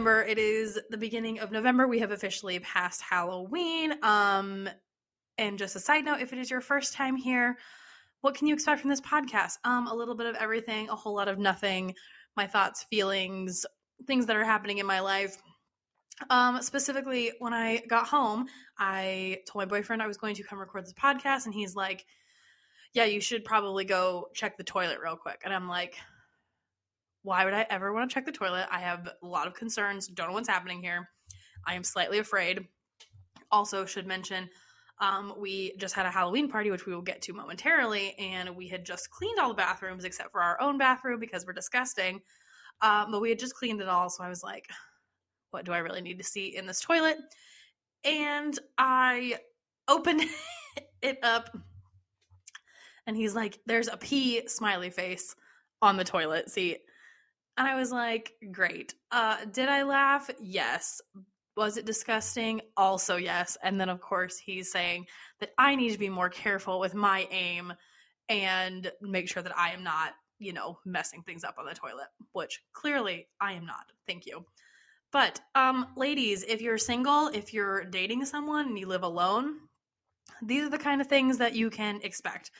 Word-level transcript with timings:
November. 0.00 0.22
It 0.22 0.38
is 0.38 0.80
the 0.88 0.96
beginning 0.96 1.40
of 1.40 1.52
November. 1.52 1.86
We 1.86 1.98
have 1.98 2.10
officially 2.10 2.58
passed 2.60 3.02
Halloween. 3.02 4.02
Um, 4.02 4.66
and 5.36 5.58
just 5.58 5.76
a 5.76 5.78
side 5.78 6.06
note, 6.06 6.22
if 6.22 6.32
it 6.32 6.38
is 6.38 6.50
your 6.50 6.62
first 6.62 6.94
time 6.94 7.16
here, 7.16 7.58
what 8.22 8.34
can 8.34 8.46
you 8.46 8.54
expect 8.54 8.80
from 8.80 8.88
this 8.88 9.02
podcast? 9.02 9.58
Um, 9.62 9.88
a 9.88 9.94
little 9.94 10.14
bit 10.14 10.26
of 10.26 10.36
everything, 10.36 10.88
a 10.88 10.96
whole 10.96 11.14
lot 11.14 11.28
of 11.28 11.38
nothing, 11.38 11.94
my 12.34 12.46
thoughts, 12.46 12.84
feelings, 12.84 13.66
things 14.06 14.24
that 14.24 14.36
are 14.36 14.44
happening 14.44 14.78
in 14.78 14.86
my 14.86 15.00
life. 15.00 15.36
Um, 16.30 16.62
specifically, 16.62 17.32
when 17.38 17.52
I 17.52 17.82
got 17.86 18.06
home, 18.06 18.46
I 18.78 19.40
told 19.46 19.60
my 19.60 19.66
boyfriend 19.66 20.00
I 20.00 20.06
was 20.06 20.16
going 20.16 20.34
to 20.36 20.42
come 20.42 20.58
record 20.58 20.86
this 20.86 20.94
podcast, 20.94 21.44
and 21.44 21.52
he's 21.52 21.76
like, 21.76 22.06
Yeah, 22.94 23.04
you 23.04 23.20
should 23.20 23.44
probably 23.44 23.84
go 23.84 24.28
check 24.32 24.56
the 24.56 24.64
toilet 24.64 24.98
real 25.04 25.16
quick. 25.16 25.42
And 25.44 25.52
I'm 25.52 25.68
like, 25.68 25.98
Why 27.22 27.44
would 27.44 27.54
I 27.54 27.66
ever 27.68 27.92
want 27.92 28.08
to 28.08 28.14
check 28.14 28.24
the 28.24 28.32
toilet? 28.32 28.66
I 28.70 28.80
have 28.80 29.08
a 29.22 29.26
lot 29.26 29.46
of 29.46 29.54
concerns, 29.54 30.06
don't 30.06 30.28
know 30.28 30.34
what's 30.34 30.48
happening 30.48 30.82
here. 30.82 31.08
I 31.66 31.74
am 31.74 31.84
slightly 31.84 32.18
afraid. 32.18 32.66
Also, 33.50 33.84
should 33.84 34.06
mention, 34.06 34.48
um, 35.00 35.34
we 35.38 35.74
just 35.76 35.94
had 35.94 36.06
a 36.06 36.10
Halloween 36.10 36.48
party, 36.48 36.70
which 36.70 36.86
we 36.86 36.94
will 36.94 37.02
get 37.02 37.22
to 37.22 37.32
momentarily, 37.32 38.14
and 38.18 38.54
we 38.54 38.68
had 38.68 38.84
just 38.84 39.10
cleaned 39.10 39.38
all 39.38 39.48
the 39.48 39.54
bathrooms 39.54 40.04
except 40.04 40.30
for 40.30 40.42
our 40.42 40.60
own 40.60 40.78
bathroom 40.78 41.20
because 41.20 41.46
we're 41.46 41.52
disgusting. 41.52 42.20
Um, 42.82 43.10
but 43.10 43.20
we 43.20 43.28
had 43.28 43.38
just 43.38 43.54
cleaned 43.54 43.80
it 43.80 43.88
all, 43.88 44.08
so 44.08 44.24
I 44.24 44.28
was 44.28 44.42
like, 44.42 44.68
what 45.50 45.64
do 45.64 45.72
I 45.72 45.78
really 45.78 46.00
need 46.00 46.18
to 46.18 46.24
see 46.24 46.56
in 46.56 46.66
this 46.66 46.80
toilet? 46.80 47.18
And 48.04 48.58
I 48.78 49.38
opened 49.88 50.22
it 51.02 51.18
up, 51.22 51.56
and 53.06 53.16
he's 53.16 53.34
like, 53.34 53.58
there's 53.66 53.88
a 53.88 53.96
pee 53.96 54.46
smiley 54.48 54.90
face 54.90 55.34
on 55.82 55.96
the 55.96 56.04
toilet 56.04 56.50
seat. 56.50 56.80
And 57.56 57.66
I 57.68 57.74
was 57.76 57.92
like, 57.92 58.32
great. 58.52 58.94
Uh, 59.10 59.44
did 59.52 59.68
I 59.68 59.82
laugh? 59.82 60.30
Yes. 60.40 61.00
Was 61.56 61.76
it 61.76 61.84
disgusting? 61.84 62.60
Also, 62.76 63.16
yes. 63.16 63.58
And 63.62 63.80
then, 63.80 63.88
of 63.88 64.00
course, 64.00 64.38
he's 64.38 64.72
saying 64.72 65.06
that 65.40 65.50
I 65.58 65.74
need 65.74 65.92
to 65.92 65.98
be 65.98 66.08
more 66.08 66.30
careful 66.30 66.80
with 66.80 66.94
my 66.94 67.26
aim 67.30 67.72
and 68.28 68.90
make 69.02 69.28
sure 69.28 69.42
that 69.42 69.58
I 69.58 69.72
am 69.72 69.82
not, 69.82 70.12
you 70.38 70.52
know, 70.52 70.78
messing 70.86 71.22
things 71.22 71.44
up 71.44 71.56
on 71.58 71.66
the 71.66 71.74
toilet, 71.74 72.06
which 72.32 72.62
clearly 72.72 73.28
I 73.40 73.52
am 73.54 73.66
not. 73.66 73.84
Thank 74.06 74.26
you. 74.26 74.46
But, 75.12 75.40
um, 75.54 75.88
ladies, 75.96 76.44
if 76.44 76.62
you're 76.62 76.78
single, 76.78 77.28
if 77.28 77.52
you're 77.52 77.84
dating 77.84 78.24
someone 78.24 78.68
and 78.68 78.78
you 78.78 78.86
live 78.86 79.02
alone, 79.02 79.56
these 80.40 80.62
are 80.62 80.70
the 80.70 80.78
kind 80.78 81.00
of 81.00 81.08
things 81.08 81.38
that 81.38 81.54
you 81.54 81.68
can 81.68 82.00
expect. 82.02 82.52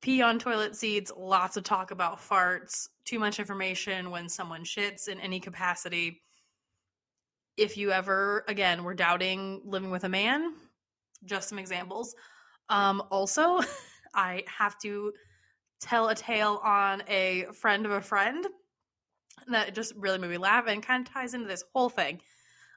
Pee 0.00 0.22
on 0.22 0.38
toilet 0.38 0.76
seats, 0.76 1.10
lots 1.16 1.56
of 1.56 1.64
talk 1.64 1.90
about 1.90 2.20
farts, 2.20 2.88
too 3.04 3.18
much 3.18 3.38
information 3.38 4.10
when 4.10 4.28
someone 4.28 4.62
shits 4.62 5.08
in 5.08 5.18
any 5.18 5.40
capacity. 5.40 6.22
If 7.56 7.76
you 7.76 7.90
ever, 7.90 8.44
again, 8.46 8.84
were 8.84 8.94
doubting 8.94 9.60
living 9.64 9.90
with 9.90 10.04
a 10.04 10.08
man, 10.08 10.54
just 11.24 11.48
some 11.48 11.58
examples. 11.58 12.14
Um, 12.68 13.02
also, 13.10 13.60
I 14.14 14.44
have 14.46 14.78
to 14.80 15.12
tell 15.80 16.08
a 16.08 16.14
tale 16.14 16.60
on 16.62 17.02
a 17.08 17.46
friend 17.54 17.84
of 17.84 17.92
a 17.92 18.00
friend 18.00 18.46
that 19.48 19.74
just 19.74 19.94
really 19.96 20.18
made 20.18 20.30
me 20.30 20.38
laugh 20.38 20.66
and 20.68 20.82
kind 20.82 21.06
of 21.06 21.12
ties 21.12 21.34
into 21.34 21.48
this 21.48 21.64
whole 21.74 21.88
thing. 21.88 22.20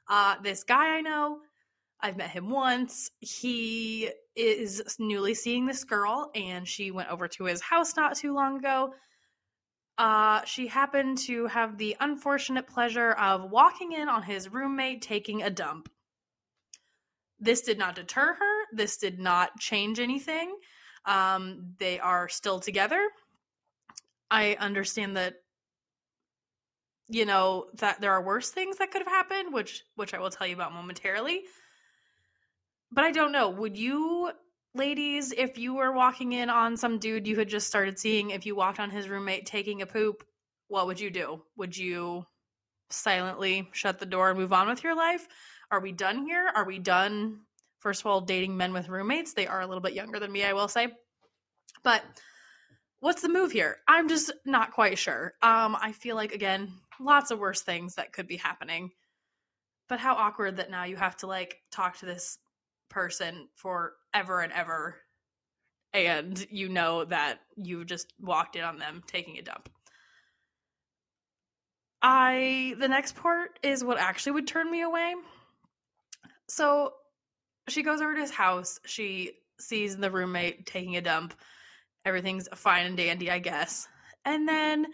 Uh, 0.08 0.36
this 0.42 0.64
guy 0.64 0.96
I 0.96 1.00
know, 1.00 1.38
I've 2.02 2.16
met 2.16 2.30
him 2.30 2.50
once. 2.50 3.10
He 3.20 4.10
is 4.34 4.82
newly 4.98 5.34
seeing 5.34 5.66
this 5.66 5.84
girl, 5.84 6.30
and 6.34 6.66
she 6.66 6.90
went 6.90 7.10
over 7.10 7.28
to 7.28 7.44
his 7.44 7.60
house 7.60 7.96
not 7.96 8.16
too 8.16 8.34
long 8.34 8.58
ago. 8.58 8.94
Uh, 9.98 10.42
she 10.44 10.66
happened 10.66 11.18
to 11.18 11.46
have 11.46 11.78
the 11.78 11.96
unfortunate 12.00 12.66
pleasure 12.66 13.12
of 13.12 13.50
walking 13.50 13.92
in 13.92 14.08
on 14.08 14.22
his 14.22 14.48
roommate 14.48 15.02
taking 15.02 15.42
a 15.42 15.50
dump. 15.50 15.88
This 17.38 17.60
did 17.60 17.78
not 17.78 17.94
deter 17.94 18.34
her. 18.34 18.64
This 18.72 18.96
did 18.96 19.20
not 19.20 19.58
change 19.58 20.00
anything. 20.00 20.56
Um, 21.04 21.74
they 21.78 22.00
are 22.00 22.28
still 22.28 22.58
together. 22.58 23.08
I 24.30 24.56
understand 24.58 25.16
that 25.16 25.34
you 27.08 27.26
know 27.26 27.66
that 27.74 28.00
there 28.00 28.12
are 28.12 28.24
worse 28.24 28.50
things 28.50 28.78
that 28.78 28.90
could 28.90 29.02
have 29.02 29.08
happened 29.08 29.52
which 29.52 29.82
which 29.96 30.14
i 30.14 30.18
will 30.18 30.30
tell 30.30 30.46
you 30.46 30.54
about 30.54 30.72
momentarily 30.72 31.42
but 32.92 33.04
i 33.04 33.10
don't 33.10 33.32
know 33.32 33.48
would 33.48 33.76
you 33.76 34.30
ladies 34.74 35.32
if 35.32 35.58
you 35.58 35.74
were 35.74 35.92
walking 35.92 36.32
in 36.32 36.48
on 36.48 36.76
some 36.76 36.98
dude 36.98 37.26
you 37.26 37.36
had 37.36 37.48
just 37.48 37.66
started 37.66 37.98
seeing 37.98 38.30
if 38.30 38.46
you 38.46 38.54
walked 38.54 38.78
on 38.78 38.90
his 38.90 39.08
roommate 39.08 39.46
taking 39.46 39.82
a 39.82 39.86
poop 39.86 40.24
what 40.72 40.86
would 40.86 40.98
you 40.98 41.10
do? 41.10 41.42
Would 41.58 41.76
you 41.76 42.24
silently 42.88 43.68
shut 43.72 43.98
the 43.98 44.06
door 44.06 44.30
and 44.30 44.38
move 44.38 44.54
on 44.54 44.68
with 44.68 44.82
your 44.82 44.96
life? 44.96 45.28
Are 45.70 45.80
we 45.80 45.92
done 45.92 46.24
here? 46.24 46.50
Are 46.54 46.64
we 46.64 46.78
done 46.78 47.40
first 47.80 48.00
of 48.00 48.06
all 48.06 48.22
dating 48.22 48.56
men 48.56 48.72
with 48.72 48.88
roommates? 48.88 49.34
They 49.34 49.46
are 49.46 49.60
a 49.60 49.66
little 49.66 49.82
bit 49.82 49.92
younger 49.92 50.18
than 50.18 50.32
me 50.32 50.44
i 50.44 50.54
will 50.54 50.68
say. 50.68 50.88
But 51.84 52.02
what's 53.00 53.20
the 53.20 53.28
move 53.28 53.52
here? 53.52 53.76
I'm 53.86 54.08
just 54.08 54.32
not 54.46 54.72
quite 54.72 54.96
sure. 54.96 55.34
Um 55.42 55.76
i 55.78 55.92
feel 55.92 56.16
like 56.16 56.32
again 56.32 56.72
lots 56.98 57.30
of 57.30 57.38
worse 57.38 57.60
things 57.60 57.96
that 57.96 58.14
could 58.14 58.26
be 58.26 58.38
happening. 58.38 58.92
But 59.90 60.00
how 60.00 60.14
awkward 60.14 60.56
that 60.56 60.70
now 60.70 60.84
you 60.84 60.96
have 60.96 61.18
to 61.18 61.26
like 61.26 61.60
talk 61.70 61.98
to 61.98 62.06
this 62.06 62.38
person 62.92 63.48
forever 63.56 64.40
and 64.40 64.52
ever 64.52 64.96
and 65.94 66.46
you 66.50 66.68
know 66.68 67.04
that 67.04 67.40
you 67.56 67.84
just 67.84 68.12
walked 68.20 68.56
in 68.56 68.62
on 68.62 68.78
them 68.78 69.02
taking 69.06 69.38
a 69.38 69.42
dump. 69.42 69.68
I 72.00 72.74
the 72.78 72.88
next 72.88 73.14
part 73.14 73.58
is 73.62 73.84
what 73.84 73.98
actually 73.98 74.32
would 74.32 74.46
turn 74.46 74.70
me 74.70 74.82
away. 74.82 75.14
So 76.48 76.94
she 77.68 77.82
goes 77.82 78.00
over 78.00 78.14
to 78.14 78.20
his 78.20 78.30
house, 78.30 78.80
she 78.84 79.32
sees 79.60 79.96
the 79.96 80.10
roommate 80.10 80.66
taking 80.66 80.96
a 80.96 81.00
dump. 81.00 81.34
Everything's 82.04 82.48
fine 82.54 82.86
and 82.86 82.96
dandy, 82.96 83.30
I 83.30 83.38
guess. 83.38 83.86
And 84.24 84.48
then 84.48 84.86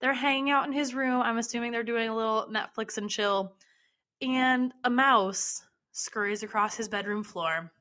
they're 0.00 0.14
hanging 0.14 0.50
out 0.50 0.66
in 0.66 0.72
his 0.72 0.94
room. 0.94 1.20
I'm 1.20 1.36
assuming 1.36 1.72
they're 1.72 1.82
doing 1.82 2.08
a 2.08 2.16
little 2.16 2.48
Netflix 2.50 2.96
and 2.96 3.10
chill. 3.10 3.54
And 4.22 4.72
a 4.82 4.88
mouse 4.88 5.62
scurries 5.94 6.42
across 6.42 6.76
his 6.76 6.88
bedroom 6.88 7.24
floor. 7.24 7.72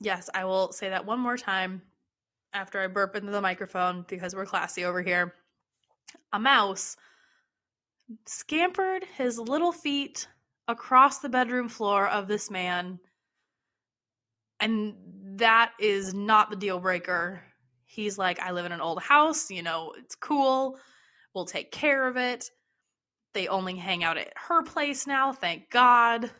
Yes, 0.00 0.30
I 0.34 0.44
will 0.46 0.72
say 0.72 0.88
that 0.88 1.04
one 1.04 1.20
more 1.20 1.36
time 1.36 1.82
after 2.54 2.80
I 2.80 2.86
burp 2.86 3.14
into 3.16 3.30
the 3.30 3.40
microphone 3.40 4.06
because 4.08 4.34
we're 4.34 4.46
classy 4.46 4.84
over 4.84 5.02
here. 5.02 5.34
A 6.32 6.38
mouse 6.38 6.96
scampered 8.26 9.04
his 9.16 9.38
little 9.38 9.72
feet 9.72 10.26
across 10.68 11.18
the 11.18 11.28
bedroom 11.28 11.68
floor 11.68 12.08
of 12.08 12.28
this 12.28 12.50
man. 12.50 12.98
And 14.60 14.94
that 15.36 15.72
is 15.78 16.14
not 16.14 16.48
the 16.48 16.56
deal 16.56 16.80
breaker 16.80 17.42
He's 17.94 18.18
like, 18.18 18.40
I 18.40 18.50
live 18.50 18.66
in 18.66 18.72
an 18.72 18.80
old 18.80 19.00
house, 19.00 19.52
you 19.52 19.62
know, 19.62 19.94
it's 19.96 20.16
cool. 20.16 20.80
We'll 21.32 21.44
take 21.44 21.70
care 21.70 22.08
of 22.08 22.16
it. 22.16 22.50
They 23.34 23.48
only 23.48 23.76
hang 23.76 24.02
out 24.04 24.16
at 24.16 24.32
her 24.48 24.62
place 24.62 25.06
now, 25.06 25.32
thank 25.32 25.70
God. 25.70 26.30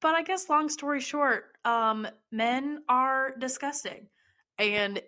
But 0.00 0.14
I 0.14 0.22
guess 0.22 0.48
long 0.48 0.68
story 0.68 1.00
short, 1.00 1.44
um 1.64 2.06
men 2.30 2.82
are 2.88 3.34
disgusting. 3.38 4.08
And 4.58 5.00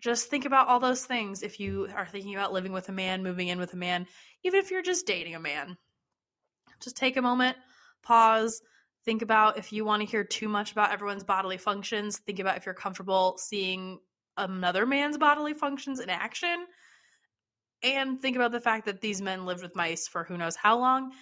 just 0.00 0.30
think 0.30 0.44
about 0.44 0.68
all 0.68 0.80
those 0.80 1.04
things 1.04 1.42
if 1.42 1.60
you 1.60 1.88
are 1.94 2.06
thinking 2.06 2.34
about 2.34 2.52
living 2.52 2.72
with 2.72 2.88
a 2.88 2.92
man, 2.92 3.22
moving 3.22 3.48
in 3.48 3.58
with 3.58 3.74
a 3.74 3.76
man, 3.76 4.06
even 4.44 4.60
if 4.60 4.70
you're 4.70 4.82
just 4.82 5.06
dating 5.06 5.34
a 5.34 5.40
man. 5.40 5.76
Just 6.80 6.96
take 6.96 7.16
a 7.16 7.22
moment, 7.22 7.56
pause, 8.02 8.62
think 9.04 9.22
about 9.22 9.58
if 9.58 9.72
you 9.72 9.84
want 9.84 10.00
to 10.00 10.08
hear 10.08 10.22
too 10.22 10.48
much 10.48 10.72
about 10.72 10.92
everyone's 10.92 11.24
bodily 11.24 11.56
functions, 11.56 12.18
think 12.18 12.38
about 12.38 12.56
if 12.56 12.66
you're 12.66 12.74
comfortable 12.74 13.36
seeing 13.38 13.98
another 14.36 14.86
man's 14.86 15.18
bodily 15.18 15.54
functions 15.54 15.98
in 15.98 16.08
action 16.08 16.66
and 17.82 18.20
think 18.20 18.36
about 18.36 18.52
the 18.52 18.60
fact 18.60 18.86
that 18.86 19.00
these 19.00 19.20
men 19.20 19.46
lived 19.46 19.62
with 19.62 19.76
mice 19.76 20.08
for 20.08 20.24
who 20.24 20.36
knows 20.36 20.56
how 20.56 20.78
long 20.78 21.12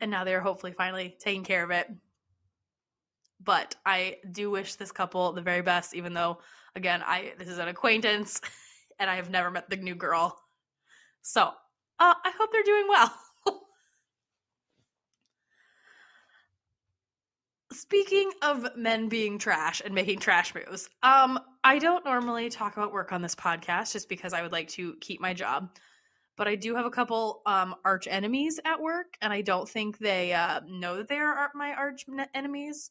and 0.00 0.10
now 0.10 0.24
they're 0.24 0.40
hopefully 0.40 0.72
finally 0.72 1.16
taking 1.18 1.44
care 1.44 1.64
of 1.64 1.70
it. 1.70 1.88
But 3.42 3.74
i 3.84 4.16
do 4.30 4.50
wish 4.50 4.74
this 4.76 4.92
couple 4.92 5.32
the 5.32 5.42
very 5.42 5.62
best 5.62 5.94
even 5.94 6.14
though 6.14 6.38
again 6.76 7.02
i 7.04 7.32
this 7.38 7.48
is 7.48 7.58
an 7.58 7.68
acquaintance 7.68 8.40
and 8.98 9.10
i 9.10 9.16
have 9.16 9.30
never 9.30 9.50
met 9.50 9.68
the 9.68 9.76
new 9.76 9.94
girl. 9.94 10.38
So 11.22 11.42
uh, 11.98 12.14
i 12.24 12.32
hope 12.38 12.52
they're 12.52 12.62
doing 12.62 12.86
well. 12.88 13.14
Speaking 17.72 18.30
of 18.42 18.76
men 18.76 19.08
being 19.08 19.38
trash 19.38 19.82
and 19.84 19.94
making 19.94 20.20
trash 20.20 20.54
moves, 20.54 20.88
um, 21.02 21.40
I 21.64 21.78
don't 21.78 22.04
normally 22.04 22.48
talk 22.48 22.76
about 22.76 22.92
work 22.92 23.12
on 23.12 23.20
this 23.20 23.34
podcast 23.34 23.92
just 23.92 24.08
because 24.08 24.32
I 24.32 24.42
would 24.42 24.52
like 24.52 24.68
to 24.70 24.94
keep 25.00 25.20
my 25.20 25.34
job. 25.34 25.70
But 26.36 26.48
I 26.48 26.56
do 26.56 26.74
have 26.74 26.86
a 26.86 26.90
couple 26.90 27.42
um, 27.46 27.76
arch 27.84 28.08
enemies 28.10 28.58
at 28.64 28.80
work, 28.80 29.16
and 29.22 29.32
I 29.32 29.40
don't 29.40 29.68
think 29.68 29.98
they 29.98 30.32
uh, 30.32 30.60
know 30.68 30.96
that 30.96 31.08
they 31.08 31.18
are 31.18 31.50
my 31.54 31.72
arch 31.72 32.06
enemies. 32.34 32.90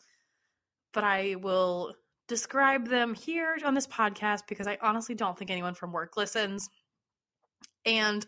But 0.94 1.04
I 1.04 1.36
will 1.36 1.96
describe 2.28 2.88
them 2.88 3.14
here 3.14 3.58
on 3.66 3.74
this 3.74 3.88
podcast 3.88 4.44
because 4.48 4.68
I 4.68 4.78
honestly 4.82 5.16
don't 5.16 5.38
think 5.38 5.52
anyone 5.52 5.74
from 5.74 5.92
work 5.92 6.16
listens. 6.16 6.70
And 7.86 8.26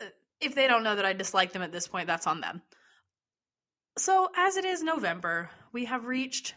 uh, 0.00 0.06
if 0.40 0.54
they 0.54 0.66
don't 0.66 0.84
know 0.84 0.96
that 0.96 1.04
I 1.04 1.12
dislike 1.12 1.52
them 1.52 1.62
at 1.62 1.72
this 1.72 1.86
point, 1.86 2.06
that's 2.06 2.26
on 2.26 2.40
them. 2.40 2.62
So, 3.98 4.30
as 4.36 4.56
it 4.56 4.64
is 4.64 4.82
November, 4.82 5.50
we 5.72 5.84
have 5.84 6.06
reached 6.06 6.54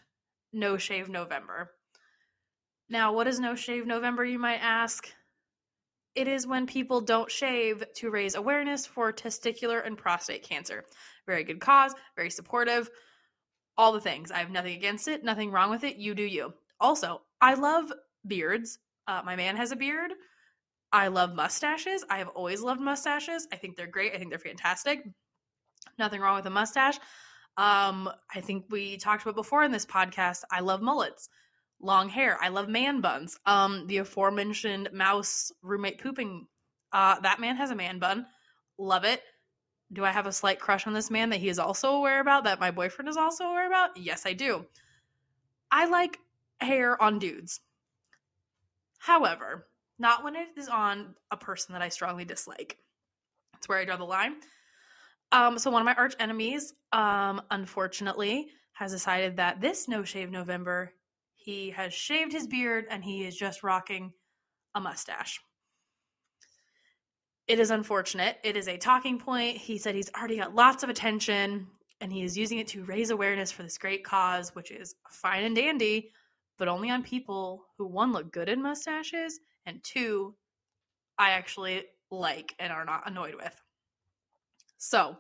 No 0.54 0.78
Shave 0.78 1.10
November. 1.10 1.72
Now, 2.90 3.12
what 3.12 3.28
is 3.28 3.40
No 3.40 3.56
Shave 3.56 3.86
November, 3.86 4.24
you 4.24 4.40
might 4.40 4.60
ask? 4.62 5.10
It 6.16 6.28
is 6.28 6.48
when 6.48 6.66
people 6.66 7.02
don't 7.02 7.30
shave 7.30 7.84
to 7.96 8.10
raise 8.10 8.36
awareness 8.36 8.86
for 8.86 9.12
testicular 9.12 9.86
and 9.86 9.98
prostate 9.98 10.44
cancer. 10.44 10.86
Very 11.28 11.44
good 11.44 11.60
cause, 11.60 11.94
very 12.16 12.30
supportive, 12.30 12.90
all 13.78 13.92
the 13.92 14.02
things. 14.02 14.32
I 14.32 14.38
have 14.38 14.52
nothing 14.52 14.76
against 14.76 15.08
it, 15.08 15.24
nothing 15.24 15.52
wrong 15.52 15.70
with 15.70 15.84
it. 15.84 15.98
You 15.98 16.16
do 16.16 16.24
you. 16.24 16.54
Also, 16.80 17.22
I 17.42 17.56
love 17.56 17.92
beards. 18.26 18.80
Uh, 19.08 19.22
my 19.26 19.36
man 19.36 19.58
has 19.58 19.72
a 19.72 19.76
beard. 19.76 20.12
I 20.92 21.08
love 21.08 21.36
mustaches. 21.36 22.06
I 22.10 22.20
have 22.20 22.30
always 22.30 22.62
loved 22.62 22.80
mustaches. 22.80 23.48
I 23.52 23.58
think 23.58 23.76
they're 23.76 23.88
great. 23.88 24.14
I 24.14 24.18
think 24.18 24.30
they're 24.30 24.40
fantastic. 24.40 25.04
Nothing 26.00 26.22
wrong 26.22 26.38
with 26.38 26.46
a 26.46 26.50
mustache. 26.50 26.96
Um, 27.58 28.10
I 28.34 28.42
think 28.42 28.66
we 28.70 28.98
talked 28.98 29.24
about 29.24 29.36
before 29.36 29.64
in 29.64 29.72
this 29.72 29.86
podcast. 29.86 30.44
I 30.52 30.62
love 30.62 30.82
mullets, 30.82 31.30
long 31.86 32.10
hair. 32.10 32.38
I 32.42 32.50
love 32.50 32.68
man 32.68 33.00
buns. 33.02 33.40
Um, 33.46 33.86
the 33.88 33.98
aforementioned 33.98 34.90
mouse 34.92 35.52
roommate 35.62 36.02
pooping. 36.02 36.48
Uh, 36.92 37.20
that 37.22 37.40
man 37.40 37.56
has 37.56 37.72
a 37.72 37.76
man 37.76 38.00
bun. 38.00 38.26
Love 38.78 39.06
it. 39.06 39.22
Do 39.94 40.04
I 40.04 40.12
have 40.12 40.26
a 40.26 40.32
slight 40.32 40.60
crush 40.60 40.88
on 40.88 40.94
this 40.94 41.12
man 41.12 41.30
that 41.30 41.40
he 41.40 41.48
is 41.48 41.60
also 41.60 41.94
aware 41.94 42.20
about? 42.20 42.46
That 42.46 42.60
my 42.60 42.72
boyfriend 42.72 43.08
is 43.08 43.18
also 43.18 43.46
aware 43.46 43.68
about? 43.68 43.98
Yes, 43.98 44.26
I 44.26 44.34
do. 44.34 44.66
I 45.72 45.86
like 45.86 46.18
hair 46.60 47.02
on 47.02 47.20
dudes. 47.20 47.62
However, 48.98 49.68
not 50.00 50.24
when 50.24 50.36
it 50.36 50.48
is 50.58 50.68
on 50.68 51.14
a 51.30 51.38
person 51.38 51.74
that 51.74 51.82
I 51.82 51.90
strongly 51.90 52.26
dislike. 52.26 52.78
That's 53.54 53.70
where 53.70 53.78
I 53.78 53.86
draw 53.86 53.98
the 53.98 54.04
line. 54.06 54.36
Um, 55.32 55.60
so 55.60 55.70
one 55.70 55.82
of 55.82 55.86
my 55.86 55.94
arch 55.94 56.16
enemies, 56.20 56.74
um, 56.92 57.42
unfortunately, 57.52 58.48
has 58.74 58.92
decided 58.92 59.38
that 59.38 59.62
this 59.62 59.88
no 59.88 60.04
shave 60.04 60.32
November, 60.32 60.92
he 61.46 61.70
has 61.70 61.94
shaved 61.94 62.32
his 62.32 62.48
beard 62.48 62.88
and 62.90 63.04
he 63.04 63.24
is 63.24 63.38
just 63.38 63.62
rocking 63.62 64.12
a 64.74 64.82
mustache. 64.82 65.40
It 67.48 67.60
is 67.60 67.70
unfortunate. 67.70 68.40
It 68.44 68.58
is 68.58 68.68
a 68.68 68.78
talking 68.78 69.20
point. 69.20 69.58
He 69.58 69.78
said 69.78 69.94
he's 69.94 70.10
already 70.18 70.38
got 70.38 70.56
lots 70.56 70.82
of 70.82 70.90
attention 70.90 71.68
and 72.02 72.12
he 72.12 72.24
is 72.24 72.36
using 72.36 72.58
it 72.58 72.68
to 72.70 72.84
raise 72.84 73.12
awareness 73.12 73.52
for 73.52 73.62
this 73.62 73.78
great 73.78 74.04
cause, 74.04 74.56
which 74.56 74.72
is 74.72 74.96
fine 75.12 75.44
and 75.44 75.56
dandy, 75.56 76.12
but 76.58 76.68
only 76.68 76.90
on 76.90 77.04
people 77.04 77.66
who 77.78 77.86
one 77.86 78.12
look 78.12 78.32
good 78.34 78.50
in 78.50 78.64
mustaches 78.64 79.40
and 79.68 79.84
two 79.84 80.34
I 81.20 81.30
actually 81.32 81.84
like 82.10 82.56
and 82.58 82.74
are 82.74 82.86
not 82.86 83.08
annoyed 83.08 83.36
with. 83.36 83.62
So 84.80 85.16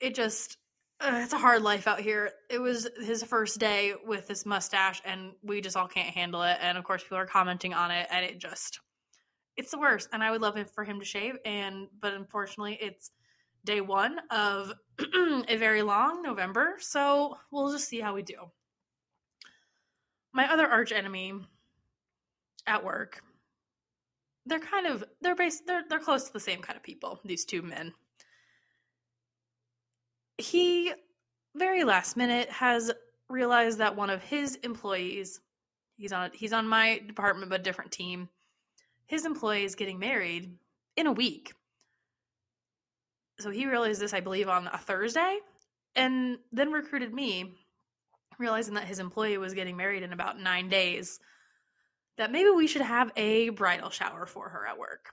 it 0.00 0.14
just 0.14 0.58
uh, 1.00 1.20
it's 1.22 1.32
a 1.32 1.38
hard 1.38 1.62
life 1.62 1.86
out 1.86 2.00
here. 2.00 2.32
It 2.50 2.60
was 2.60 2.88
his 3.00 3.22
first 3.22 3.60
day 3.60 3.94
with 4.04 4.26
this 4.26 4.44
mustache, 4.44 5.00
and 5.04 5.32
we 5.42 5.60
just 5.60 5.76
all 5.76 5.86
can't 5.86 6.08
handle 6.14 6.42
it. 6.42 6.58
And 6.60 6.76
of 6.76 6.84
course, 6.84 7.02
people 7.02 7.18
are 7.18 7.26
commenting 7.26 7.72
on 7.72 7.90
it, 7.90 8.08
and 8.10 8.24
it 8.24 8.38
just 8.38 8.80
it's 9.56 9.70
the 9.70 9.78
worst. 9.78 10.08
And 10.12 10.22
I 10.24 10.30
would 10.30 10.42
love 10.42 10.56
it 10.56 10.70
for 10.70 10.82
him 10.82 10.98
to 10.98 11.04
shave, 11.04 11.36
and 11.44 11.86
but 12.00 12.14
unfortunately, 12.14 12.78
it's 12.80 13.12
day 13.64 13.80
one 13.80 14.18
of 14.30 14.72
a 15.48 15.56
very 15.56 15.82
long 15.82 16.22
November, 16.22 16.74
so 16.80 17.36
we'll 17.52 17.70
just 17.70 17.88
see 17.88 18.00
how 18.00 18.14
we 18.14 18.22
do. 18.22 18.50
My 20.32 20.52
other 20.52 20.66
arch 20.66 20.90
enemy 20.90 21.34
at 22.66 22.84
work, 22.84 23.22
they're 24.46 24.58
kind 24.58 24.86
of 24.86 25.04
they're 25.20 25.36
based 25.36 25.64
they're 25.64 25.84
they're 25.88 26.00
close 26.00 26.24
to 26.24 26.32
the 26.32 26.40
same 26.40 26.60
kind 26.60 26.76
of 26.76 26.82
people. 26.82 27.20
These 27.24 27.44
two 27.44 27.62
men 27.62 27.94
he 30.38 30.92
very 31.56 31.84
last 31.84 32.16
minute 32.16 32.48
has 32.50 32.92
realized 33.28 33.78
that 33.78 33.96
one 33.96 34.08
of 34.08 34.22
his 34.22 34.54
employees 34.56 35.40
he's 35.96 36.12
on 36.12 36.30
he's 36.32 36.52
on 36.52 36.66
my 36.66 37.02
department 37.06 37.50
but 37.50 37.64
different 37.64 37.90
team 37.90 38.28
his 39.06 39.26
employee 39.26 39.64
is 39.64 39.74
getting 39.74 39.98
married 39.98 40.54
in 40.96 41.06
a 41.06 41.12
week. 41.12 41.54
So 43.40 43.50
he 43.50 43.66
realized 43.66 44.00
this 44.00 44.14
i 44.14 44.20
believe 44.20 44.48
on 44.48 44.68
a 44.68 44.78
thursday 44.78 45.38
and 45.94 46.38
then 46.52 46.72
recruited 46.72 47.12
me 47.12 47.54
realizing 48.38 48.74
that 48.74 48.84
his 48.84 49.00
employee 49.00 49.38
was 49.38 49.54
getting 49.54 49.76
married 49.76 50.04
in 50.04 50.12
about 50.12 50.40
nine 50.40 50.68
days 50.68 51.18
that 52.16 52.32
maybe 52.32 52.50
we 52.50 52.66
should 52.66 52.82
have 52.82 53.12
a 53.16 53.48
bridal 53.50 53.90
shower 53.90 54.26
for 54.26 54.48
her 54.48 54.66
at 54.66 54.78
work. 54.78 55.10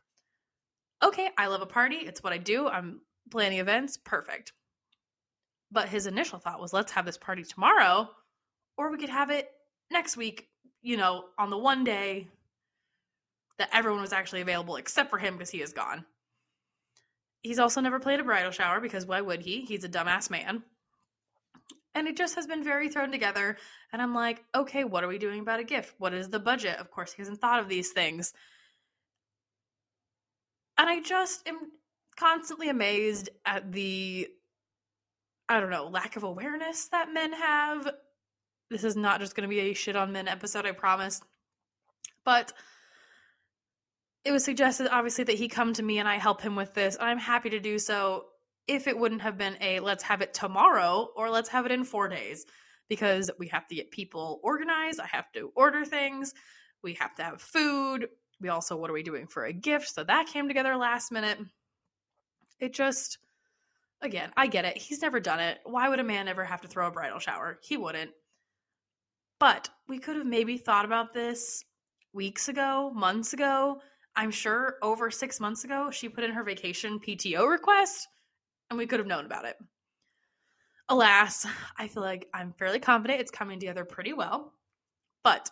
Okay 1.04 1.30
i 1.38 1.48
love 1.48 1.62
a 1.62 1.66
party 1.66 1.98
it's 1.98 2.24
what 2.24 2.34
i 2.34 2.38
do 2.38 2.68
i'm 2.68 3.02
planning 3.32 3.60
events 3.60 3.98
perfect 3.98 4.54
but 5.72 5.90
his 5.90 6.08
initial 6.08 6.40
thought 6.40 6.62
was, 6.62 6.74
let's 6.74 6.92
have 6.92 7.06
this 7.06 7.18
party 7.18 7.44
tomorrow, 7.44 8.10
or 8.78 8.92
we 8.92 8.98
could 8.98 9.10
have 9.10 9.30
it 9.30 9.50
next 9.92 10.18
week, 10.18 10.48
you 10.82 10.98
know, 10.98 11.26
on 11.38 11.50
the 11.50 11.58
one 11.58 11.84
day 11.84 12.28
that 13.58 13.70
everyone 13.74 14.02
was 14.02 14.14
actually 14.14 14.42
available 14.42 14.76
except 14.76 15.10
for 15.10 15.18
him 15.18 15.34
because 15.34 15.50
he 15.50 15.62
is 15.62 15.74
gone. 15.74 16.06
He's 17.42 17.60
also 17.60 17.80
never 17.80 18.00
played 18.00 18.20
a 18.20 18.24
bridal 18.24 18.52
shower 18.52 18.80
because 18.80 19.06
why 19.06 19.22
would 19.22 19.42
he? 19.42 19.66
He's 19.66 19.84
a 19.84 19.90
dumbass 19.90 20.30
man. 20.30 20.64
And 21.94 22.08
it 22.08 22.18
just 22.18 22.36
has 22.36 22.48
been 22.48 22.64
very 22.64 22.90
thrown 22.90 23.12
together. 23.12 23.58
And 23.94 24.02
I'm 24.02 24.14
like, 24.14 24.44
okay, 24.54 24.84
what 24.84 25.04
are 25.04 25.08
we 25.08 25.18
doing 25.18 25.40
about 25.40 25.62
a 25.62 25.64
gift? 25.64 25.96
What 25.98 26.14
is 26.14 26.30
the 26.30 26.40
budget? 26.40 26.78
Of 26.80 26.92
course, 26.92 27.14
he 27.14 27.22
hasn't 27.22 27.40
thought 27.40 27.60
of 27.60 27.70
these 27.70 27.92
things. 27.92 28.34
And 30.78 30.90
I 30.90 31.00
just 31.00 31.48
am 31.48 31.72
constantly 32.18 32.68
amazed 32.68 33.30
at 33.46 33.72
the 33.72 34.28
I 35.48 35.60
don't 35.60 35.70
know, 35.70 35.88
lack 35.88 36.16
of 36.16 36.24
awareness 36.24 36.88
that 36.88 37.14
men 37.14 37.34
have. 37.34 37.90
This 38.70 38.84
is 38.84 38.96
not 38.96 39.20
just 39.20 39.36
going 39.36 39.48
to 39.48 39.54
be 39.54 39.60
a 39.62 39.74
shit 39.74 39.96
on 39.96 40.12
men 40.12 40.28
episode, 40.28 40.66
I 40.66 40.72
promise. 40.72 41.22
But 42.24 42.52
it 44.24 44.32
was 44.32 44.44
suggested, 44.44 44.88
obviously, 44.92 45.24
that 45.26 45.36
he 45.36 45.48
come 45.48 45.74
to 45.74 45.84
me 45.84 46.00
and 46.00 46.10
I 46.10 46.18
help 46.18 46.42
him 46.42 46.56
with 46.56 46.74
this. 46.74 46.96
And 46.96 47.08
I'm 47.08 47.20
happy 47.20 47.52
to 47.52 47.60
do 47.60 47.78
so 47.78 48.26
if 48.68 48.88
it 48.88 48.98
wouldn't 48.98 49.22
have 49.22 49.38
been 49.38 49.58
a 49.62 49.80
let's 49.80 50.04
have 50.04 50.22
it 50.22 50.34
tomorrow 50.34 51.08
or 51.16 51.30
let's 51.30 51.50
have 51.50 51.68
it 51.68 51.72
in 51.72 51.84
four 51.84 52.08
days 52.08 52.46
because 52.90 53.30
we 53.38 53.48
have 53.50 53.68
to 53.68 53.76
get 53.76 53.92
people 53.92 54.40
organized. 54.44 55.00
I 55.00 55.08
have 55.08 55.32
to 55.34 55.52
order 55.56 55.86
things. 55.86 56.34
We 56.82 56.96
have 56.96 57.14
to 57.16 57.24
have 57.24 57.42
food. 57.42 58.08
We 58.42 58.50
also, 58.50 58.76
what 58.76 58.90
are 58.90 58.94
we 58.94 59.04
doing 59.04 59.28
for 59.28 59.46
a 59.46 59.54
gift? 59.54 59.94
So 59.94 60.04
that 60.04 60.28
came 60.28 60.48
together 60.48 60.76
last 60.76 61.12
minute. 61.12 61.38
It 62.60 62.74
just 62.74 63.20
again, 64.02 64.32
I 64.38 64.48
get 64.48 64.66
it. 64.66 64.78
He's 64.78 65.02
never 65.02 65.20
done 65.20 65.40
it. 65.40 65.60
Why 65.64 65.90
would 65.90 66.00
a 66.00 66.04
man 66.04 66.28
ever 66.28 66.44
have 66.44 66.62
to 66.62 66.68
throw 66.68 66.88
a 66.88 66.92
bridal 66.92 67.20
shower? 67.20 67.60
He 67.62 67.78
wouldn't. 67.78 68.12
But 69.40 69.70
we 69.88 70.00
could 70.00 70.16
have 70.16 70.26
maybe 70.26 70.58
thought 70.58 70.86
about 70.86 71.14
this 71.14 71.64
weeks 72.14 72.48
ago, 72.48 72.92
months 72.96 73.34
ago. 73.34 73.82
I'm 74.16 74.32
sure 74.32 74.76
over 74.82 75.12
six 75.12 75.40
months 75.40 75.66
ago, 75.66 75.92
she 75.92 76.08
put 76.08 76.24
in 76.24 76.32
her 76.32 76.44
vacation 76.44 77.00
PTO 77.00 77.50
request 77.50 78.08
and 78.70 78.78
we 78.78 78.88
could 78.88 79.00
have 79.00 79.08
known 79.08 79.26
about 79.26 79.46
it. 79.46 79.58
Alas, 80.88 81.46
I 81.78 81.88
feel 81.88 82.04
like 82.04 82.28
I'm 82.34 82.54
fairly 82.54 82.80
confident 82.80 83.20
it's 83.20 83.32
coming 83.32 83.60
together 83.60 83.86
pretty 83.86 84.14
well. 84.14 84.54
But 85.24 85.50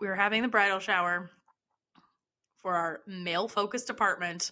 we 0.00 0.06
were 0.06 0.16
having 0.16 0.42
the 0.42 0.48
bridal 0.48 0.80
shower 0.80 1.30
for 2.56 2.74
our 2.74 3.00
male 3.06 3.46
focused 3.46 3.90
apartment 3.90 4.50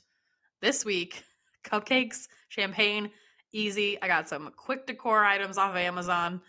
this 0.61 0.85
week 0.85 1.25
cupcakes, 1.67 2.29
champagne, 2.49 3.11
easy. 3.53 4.01
I 4.01 4.07
got 4.07 4.29
some 4.29 4.53
quick 4.57 4.87
decor 4.87 5.25
items 5.25 5.59
off 5.59 5.71
of 5.71 5.77
Amazon. 5.77 6.41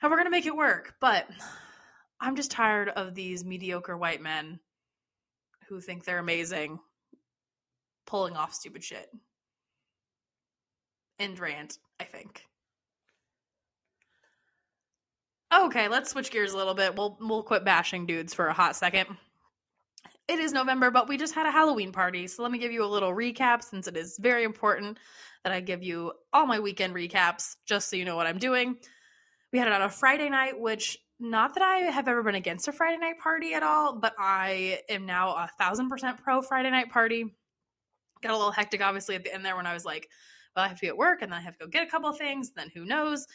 And 0.00 0.10
we're 0.10 0.16
going 0.16 0.26
to 0.26 0.30
make 0.30 0.46
it 0.46 0.56
work. 0.56 0.94
But 1.00 1.26
I'm 2.20 2.36
just 2.36 2.50
tired 2.50 2.88
of 2.88 3.14
these 3.14 3.44
mediocre 3.44 3.96
white 3.96 4.22
men 4.22 4.60
who 5.68 5.80
think 5.80 6.04
they're 6.04 6.18
amazing 6.18 6.78
pulling 8.06 8.36
off 8.36 8.54
stupid 8.54 8.82
shit. 8.82 9.08
End 11.18 11.38
rant, 11.38 11.78
I 12.00 12.04
think. 12.04 12.44
Okay, 15.54 15.88
let's 15.88 16.10
switch 16.10 16.30
gears 16.30 16.52
a 16.52 16.56
little 16.56 16.74
bit. 16.74 16.96
We'll 16.96 17.16
we'll 17.20 17.42
quit 17.42 17.64
bashing 17.64 18.06
dudes 18.06 18.34
for 18.34 18.46
a 18.46 18.52
hot 18.52 18.76
second 18.76 19.08
it 20.28 20.38
is 20.38 20.52
November, 20.52 20.90
but 20.90 21.08
we 21.08 21.16
just 21.16 21.34
had 21.34 21.46
a 21.46 21.50
Halloween 21.50 21.90
party. 21.90 22.26
So 22.26 22.42
let 22.42 22.52
me 22.52 22.58
give 22.58 22.70
you 22.70 22.84
a 22.84 22.86
little 22.86 23.12
recap 23.12 23.62
since 23.62 23.88
it 23.88 23.96
is 23.96 24.18
very 24.20 24.44
important 24.44 24.98
that 25.42 25.52
I 25.52 25.60
give 25.60 25.82
you 25.82 26.12
all 26.32 26.46
my 26.46 26.60
weekend 26.60 26.94
recaps 26.94 27.56
just 27.66 27.88
so 27.88 27.96
you 27.96 28.04
know 28.04 28.16
what 28.16 28.26
I'm 28.26 28.38
doing. 28.38 28.76
We 29.52 29.58
had 29.58 29.68
it 29.68 29.74
on 29.74 29.82
a 29.82 29.88
Friday 29.88 30.28
night, 30.28 30.60
which 30.60 30.98
not 31.18 31.54
that 31.54 31.62
I 31.62 31.78
have 31.90 32.08
ever 32.08 32.22
been 32.22 32.34
against 32.34 32.68
a 32.68 32.72
Friday 32.72 32.98
night 32.98 33.18
party 33.18 33.54
at 33.54 33.62
all, 33.62 33.98
but 33.98 34.14
I 34.18 34.80
am 34.90 35.06
now 35.06 35.30
a 35.30 35.50
thousand 35.58 35.88
percent 35.88 36.22
pro 36.22 36.42
Friday 36.42 36.70
night 36.70 36.90
party. 36.90 37.34
Got 38.20 38.32
a 38.32 38.36
little 38.36 38.52
hectic, 38.52 38.82
obviously, 38.82 39.14
at 39.14 39.24
the 39.24 39.32
end 39.32 39.44
there 39.44 39.56
when 39.56 39.66
I 39.66 39.72
was 39.72 39.86
like, 39.86 40.08
well, 40.54 40.64
I 40.66 40.68
have 40.68 40.76
to 40.76 40.82
be 40.82 40.88
at 40.88 40.96
work 40.96 41.22
and 41.22 41.32
then 41.32 41.38
I 41.38 41.42
have 41.42 41.56
to 41.56 41.64
go 41.64 41.70
get 41.70 41.86
a 41.86 41.90
couple 41.90 42.12
things, 42.12 42.50
then 42.50 42.70
who 42.74 42.84
knows. 42.84 43.26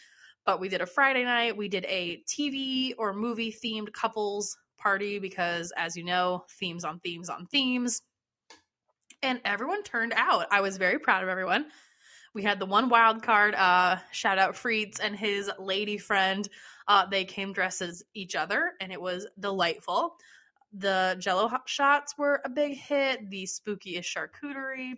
But 0.45 0.59
we 0.59 0.69
did 0.69 0.81
a 0.81 0.85
Friday 0.85 1.23
night. 1.23 1.57
We 1.57 1.69
did 1.69 1.85
a 1.85 2.21
TV 2.27 2.93
or 2.99 3.13
movie 3.13 3.51
themed 3.51 3.93
couples 3.93 4.57
party 4.83 5.17
because, 5.17 5.71
as 5.77 5.95
you 5.95 6.03
know, 6.03 6.43
themes 6.59 6.83
on 6.83 6.99
themes 6.99 7.29
on 7.29 7.47
themes. 7.47 8.01
And 9.23 9.39
everyone 9.45 9.83
turned 9.83 10.13
out. 10.15 10.47
I 10.51 10.59
was 10.59 10.77
very 10.77 10.99
proud 10.99 11.23
of 11.23 11.29
everyone. 11.29 11.65
We 12.33 12.43
had 12.43 12.59
the 12.59 12.65
one 12.65 12.89
wild 12.89 13.23
card, 13.23 13.55
uh, 13.55 13.97
shout 14.11 14.37
out 14.37 14.55
Freets 14.55 14.99
and 14.99 15.15
his 15.15 15.49
lady 15.57 15.97
friend. 15.97 16.47
Uh, 16.87 17.05
they 17.05 17.23
came 17.23 17.53
dressed 17.53 17.81
as 17.81 18.03
each 18.13 18.35
other, 18.35 18.73
and 18.81 18.91
it 18.91 18.99
was 18.99 19.27
delightful. 19.39 20.15
The 20.73 21.15
jello 21.19 21.49
shots 21.65 22.17
were 22.17 22.41
a 22.43 22.49
big 22.49 22.75
hit. 22.75 23.29
The 23.29 23.43
spookiest 23.43 24.05
charcuterie. 24.05 24.95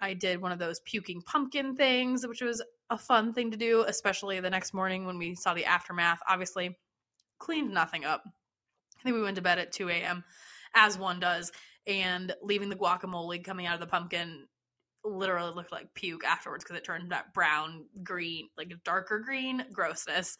I 0.00 0.14
did 0.14 0.40
one 0.40 0.52
of 0.52 0.58
those 0.58 0.80
puking 0.80 1.22
pumpkin 1.22 1.76
things, 1.76 2.26
which 2.26 2.40
was 2.40 2.62
a 2.90 2.96
fun 2.96 3.34
thing 3.34 3.50
to 3.50 3.56
do, 3.56 3.84
especially 3.86 4.40
the 4.40 4.50
next 4.50 4.72
morning 4.72 5.04
when 5.04 5.18
we 5.18 5.34
saw 5.34 5.54
the 5.54 5.66
aftermath. 5.66 6.20
Obviously, 6.28 6.78
cleaned 7.38 7.72
nothing 7.72 8.04
up. 8.04 8.24
I 8.98 9.02
think 9.02 9.16
we 9.16 9.22
went 9.22 9.36
to 9.36 9.42
bed 9.42 9.58
at 9.58 9.72
2 9.72 9.88
a.m., 9.88 10.24
as 10.74 10.98
one 10.98 11.20
does, 11.20 11.50
and 11.86 12.34
leaving 12.42 12.68
the 12.68 12.76
guacamole 12.76 13.42
coming 13.42 13.66
out 13.66 13.74
of 13.74 13.80
the 13.80 13.86
pumpkin 13.86 14.46
literally 15.04 15.54
looked 15.54 15.72
like 15.72 15.94
puke 15.94 16.24
afterwards 16.24 16.64
because 16.64 16.76
it 16.76 16.84
turned 16.84 17.12
that 17.12 17.32
brown, 17.32 17.86
green, 18.02 18.48
like 18.56 18.70
a 18.70 18.76
darker 18.84 19.20
green 19.20 19.64
grossness. 19.72 20.36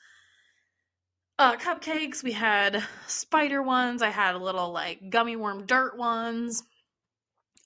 Uh, 1.39 1.57
cupcakes, 1.57 2.23
we 2.23 2.33
had 2.33 2.83
spider 3.07 3.63
ones. 3.63 4.03
I 4.03 4.11
had 4.11 4.35
a 4.35 4.39
little 4.39 4.73
like 4.73 5.09
gummy 5.09 5.37
worm 5.37 5.67
dirt 5.67 5.97
ones. 5.97 6.63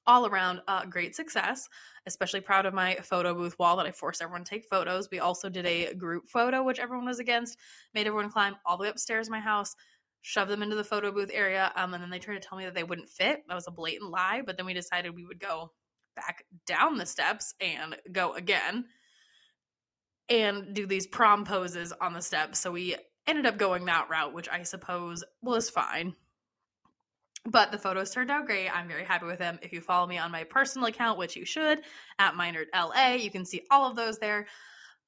All 0.07 0.27
around, 0.27 0.61
uh, 0.69 0.85
great 0.85 1.15
success. 1.15 1.69
Especially 2.07 2.41
proud 2.41 2.67
of 2.67 2.75
my 2.75 2.97
photo 2.97 3.33
booth 3.35 3.59
wall 3.59 3.77
that 3.77 3.87
I 3.87 3.93
forced 3.93 4.21
everyone 4.21 4.45
to 4.45 4.51
take 4.51 4.67
photos. 4.67 5.09
We 5.11 5.21
also 5.21 5.49
did 5.49 5.65
a 5.65 5.95
group 5.95 6.29
photo, 6.29 6.63
which 6.63 6.81
everyone 6.81 7.07
was 7.07 7.21
against, 7.21 7.57
made 7.95 8.07
everyone 8.07 8.31
climb 8.31 8.57
all 8.67 8.77
the 8.77 8.83
way 8.83 8.89
upstairs 8.89 9.29
in 9.29 9.33
my 9.33 9.41
house, 9.41 9.75
shove 10.23 10.49
them 10.49 10.63
into 10.63 10.77
the 10.77 10.85
photo 10.85 11.13
booth 11.13 11.31
area, 11.33 11.71
um, 11.77 11.93
and 11.93 12.03
then 12.03 12.11
they 12.11 12.19
tried 12.19 12.41
to 12.41 12.49
tell 12.49 12.57
me 12.57 12.65
that 12.65 12.75
they 12.75 12.85
wouldn't 12.85 13.09
fit. 13.09 13.43
That 13.49 13.55
was 13.55 13.67
a 13.67 13.73
blatant 13.73 14.11
lie, 14.11 14.43
but 14.45 14.57
then 14.57 14.67
we 14.67 14.73
decided 14.73 15.15
we 15.15 15.27
would 15.27 15.41
go 15.41 15.73
back 16.15 16.45
down 16.67 16.97
the 16.97 17.07
steps 17.07 17.55
and 17.61 17.97
go 18.11 18.33
again 18.35 18.85
and 20.29 20.75
do 20.75 20.87
these 20.87 21.07
prom 21.07 21.45
poses 21.45 21.93
on 22.01 22.15
the 22.15 22.23
steps. 22.23 22.59
So 22.61 22.71
we 22.71 22.97
ended 23.27 23.47
up 23.47 23.59
going 23.59 23.85
that 23.87 24.09
route, 24.09 24.33
which 24.33 24.49
I 24.49 24.63
suppose 24.63 25.25
was 25.43 25.69
fine. 25.69 26.15
But 27.45 27.73
the 27.73 27.79
photos 27.79 28.11
turned 28.11 28.31
out 28.31 28.47
great. 28.47 28.69
I'm 28.69 28.87
very 28.87 29.05
happy 29.05 29.27
with 29.27 29.41
them. 29.41 29.59
If 29.63 29.73
you 29.73 29.81
follow 29.81 30.07
me 30.07 30.19
on 30.19 30.31
my 30.31 30.45
personal 30.45 30.87
account, 30.87 31.19
which 31.19 31.35
you 31.35 31.45
should, 31.45 31.81
at 32.19 32.37
Minard 32.37 32.69
LA, 32.73 33.15
you 33.15 33.31
can 33.33 33.45
see 33.45 33.63
all 33.69 33.91
of 33.91 33.97
those 33.97 34.19
there. 34.19 34.47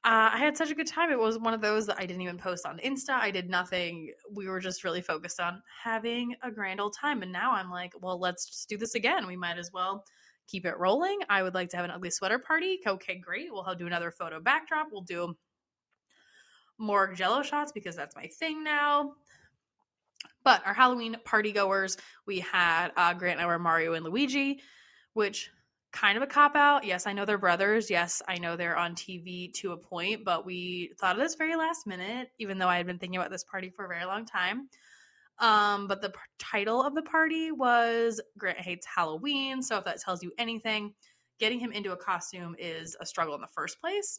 Uh, 0.05 0.29
I 0.35 0.39
had 0.39 0.55
such 0.55 0.71
a 0.71 0.75
good 0.75 0.87
time. 0.87 1.11
It 1.11 1.19
was 1.19 1.39
one 1.39 1.55
of 1.55 1.63
those 1.63 1.87
that 1.87 1.97
I 1.99 2.05
didn't 2.05 2.21
even 2.21 2.37
post 2.37 2.67
on 2.67 2.79
Insta. 2.85 3.15
I 3.15 3.31
did 3.31 3.49
nothing. 3.49 4.13
We 4.31 4.49
were 4.49 4.61
just 4.61 4.85
really 4.85 5.01
focused 5.01 5.41
on 5.41 5.63
having 5.83 6.35
a 6.43 6.51
grand 6.51 6.79
old 6.79 6.95
time. 6.95 7.23
And 7.23 7.33
now 7.33 7.53
I'm 7.53 7.71
like, 7.71 7.95
well, 8.03 8.21
let's 8.21 8.45
just 8.45 8.69
do 8.69 8.77
this 8.77 8.95
again. 8.97 9.27
We 9.27 9.37
might 9.37 9.57
as 9.57 9.73
well 9.73 10.05
keep 10.47 10.67
it 10.67 10.79
rolling. 10.79 11.21
I 11.31 11.43
would 11.43 11.55
like 11.55 11.71
to 11.71 11.77
have 11.77 11.87
an 11.87 11.91
ugly 11.91 12.11
sweater 12.11 12.39
party. 12.39 12.81
Okay, 12.87 13.15
great. 13.15 13.49
We'll 13.51 13.65
do 13.77 13.87
another 13.87 14.11
photo 14.11 14.41
backdrop. 14.41 14.89
We'll 14.93 15.01
do 15.01 15.35
more 16.77 17.15
jello 17.15 17.43
shots 17.43 17.73
because 17.73 17.97
that's 17.97 18.15
my 18.15 18.27
thing 18.27 18.63
now. 18.63 19.15
But 20.43 20.67
our 20.67 20.75
Halloween 20.75 21.17
party 21.25 21.51
goers, 21.51 21.97
we 22.27 22.41
had 22.41 22.91
uh, 22.99 23.15
Grant 23.15 23.39
and 23.39 23.47
I 23.47 23.47
were 23.47 23.59
Mario 23.59 23.95
and 23.95 24.05
Luigi, 24.05 24.61
which 25.15 25.51
kind 25.95 26.17
of 26.17 26.25
a 26.25 26.27
cop 26.27 26.57
out. 26.57 26.85
Yes, 26.85 27.07
I 27.07 27.13
know 27.13 27.25
they're 27.25 27.39
brothers. 27.39 27.89
Yes, 27.89 28.21
I 28.27 28.39
know 28.39 28.57
they're 28.57 28.77
on 28.77 28.97
TV 28.97 29.55
to 29.55 29.73
a 29.73 29.77
point, 29.77 30.25
but 30.25 30.45
we 30.45 30.91
thought 30.99 31.15
of 31.15 31.23
this 31.23 31.37
very 31.37 31.55
last 31.55 31.87
minute, 31.87 32.31
even 32.41 32.59
though 32.59 32.69
I 32.69 32.79
had 32.79 32.87
been 32.87 32.99
thinking 32.99 33.17
about 33.17 33.31
this 33.31 33.45
party 33.45 33.71
for 33.71 33.85
a 33.85 33.89
very 33.89 34.05
long 34.05 34.27
time. 34.27 34.69
Um, 35.39 35.87
but 35.87 36.03
the 36.03 36.11
p- 36.11 36.17
title 36.39 36.83
of 36.83 36.97
the 36.97 37.03
party 37.03 37.53
was 37.53 38.21
Grant 38.37 38.59
Hates 38.59 38.87
Halloween. 38.93 39.63
So 39.63 39.79
if 39.79 39.85
that 39.85 40.01
tells 40.01 40.21
you 40.21 40.33
anything, 40.37 40.95
getting 41.39 41.61
him 41.61 41.71
into 41.71 41.93
a 41.93 41.97
costume 41.97 42.57
is 42.59 42.97
a 43.01 43.07
struggle 43.07 43.37
in 43.37 43.41
the 43.41 43.47
first 43.47 43.81
place. 43.81 44.19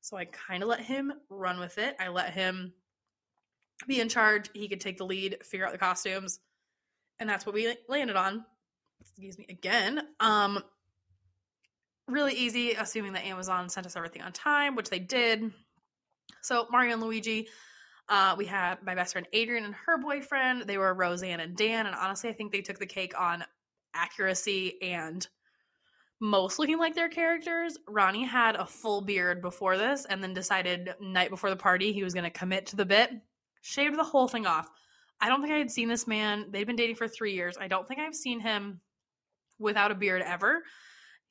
So 0.00 0.16
I 0.16 0.24
kind 0.24 0.64
of 0.64 0.68
let 0.68 0.80
him 0.80 1.12
run 1.30 1.60
with 1.60 1.78
it. 1.78 1.94
I 2.00 2.08
let 2.08 2.32
him 2.32 2.72
be 3.86 4.00
in 4.00 4.08
charge. 4.08 4.50
He 4.52 4.68
could 4.68 4.80
take 4.80 4.98
the 4.98 5.06
lead, 5.06 5.38
figure 5.44 5.64
out 5.64 5.72
the 5.72 5.78
costumes. 5.78 6.40
And 7.20 7.30
that's 7.30 7.46
what 7.46 7.54
we 7.54 7.72
landed 7.88 8.16
on. 8.16 8.44
Excuse 9.00 9.38
me 9.38 9.46
again. 9.48 10.02
Um 10.18 10.60
really 12.08 12.34
easy, 12.34 12.72
assuming 12.72 13.12
that 13.14 13.24
Amazon 13.24 13.68
sent 13.68 13.86
us 13.86 13.96
everything 13.96 14.22
on 14.22 14.32
time, 14.32 14.76
which 14.76 14.90
they 14.90 14.98
did. 14.98 15.52
So 16.42 16.66
Mario 16.70 16.94
and 16.94 17.02
Luigi, 17.02 17.48
uh, 18.08 18.34
we 18.36 18.44
had 18.46 18.82
my 18.82 18.94
best 18.94 19.12
friend 19.12 19.26
Adrian 19.32 19.64
and 19.64 19.74
her 19.86 19.98
boyfriend. 19.98 20.62
They 20.62 20.78
were 20.78 20.92
Roseanne 20.92 21.40
and 21.40 21.56
Dan, 21.56 21.86
and 21.86 21.94
honestly, 21.94 22.30
I 22.30 22.34
think 22.34 22.52
they 22.52 22.60
took 22.60 22.78
the 22.78 22.86
cake 22.86 23.18
on 23.18 23.44
accuracy 23.94 24.80
and 24.82 25.26
most 26.20 26.58
looking 26.58 26.78
like 26.78 26.94
their 26.94 27.08
characters. 27.08 27.78
Ronnie 27.88 28.24
had 28.24 28.56
a 28.56 28.66
full 28.66 29.00
beard 29.00 29.40
before 29.40 29.78
this, 29.78 30.04
and 30.04 30.22
then 30.22 30.34
decided 30.34 30.94
night 31.00 31.30
before 31.30 31.50
the 31.50 31.56
party 31.56 31.92
he 31.92 32.04
was 32.04 32.14
going 32.14 32.24
to 32.24 32.30
commit 32.30 32.66
to 32.66 32.76
the 32.76 32.84
bit. 32.84 33.10
Shaved 33.62 33.98
the 33.98 34.04
whole 34.04 34.28
thing 34.28 34.46
off. 34.46 34.68
I 35.20 35.28
don't 35.28 35.40
think 35.40 35.54
I 35.54 35.58
had 35.58 35.70
seen 35.70 35.88
this 35.88 36.06
man. 36.06 36.46
They've 36.50 36.66
been 36.66 36.76
dating 36.76 36.96
for 36.96 37.08
three 37.08 37.32
years. 37.32 37.56
I 37.58 37.68
don't 37.68 37.88
think 37.88 38.00
I've 38.00 38.14
seen 38.14 38.40
him 38.40 38.80
without 39.58 39.90
a 39.90 39.94
beard 39.94 40.22
ever. 40.22 40.62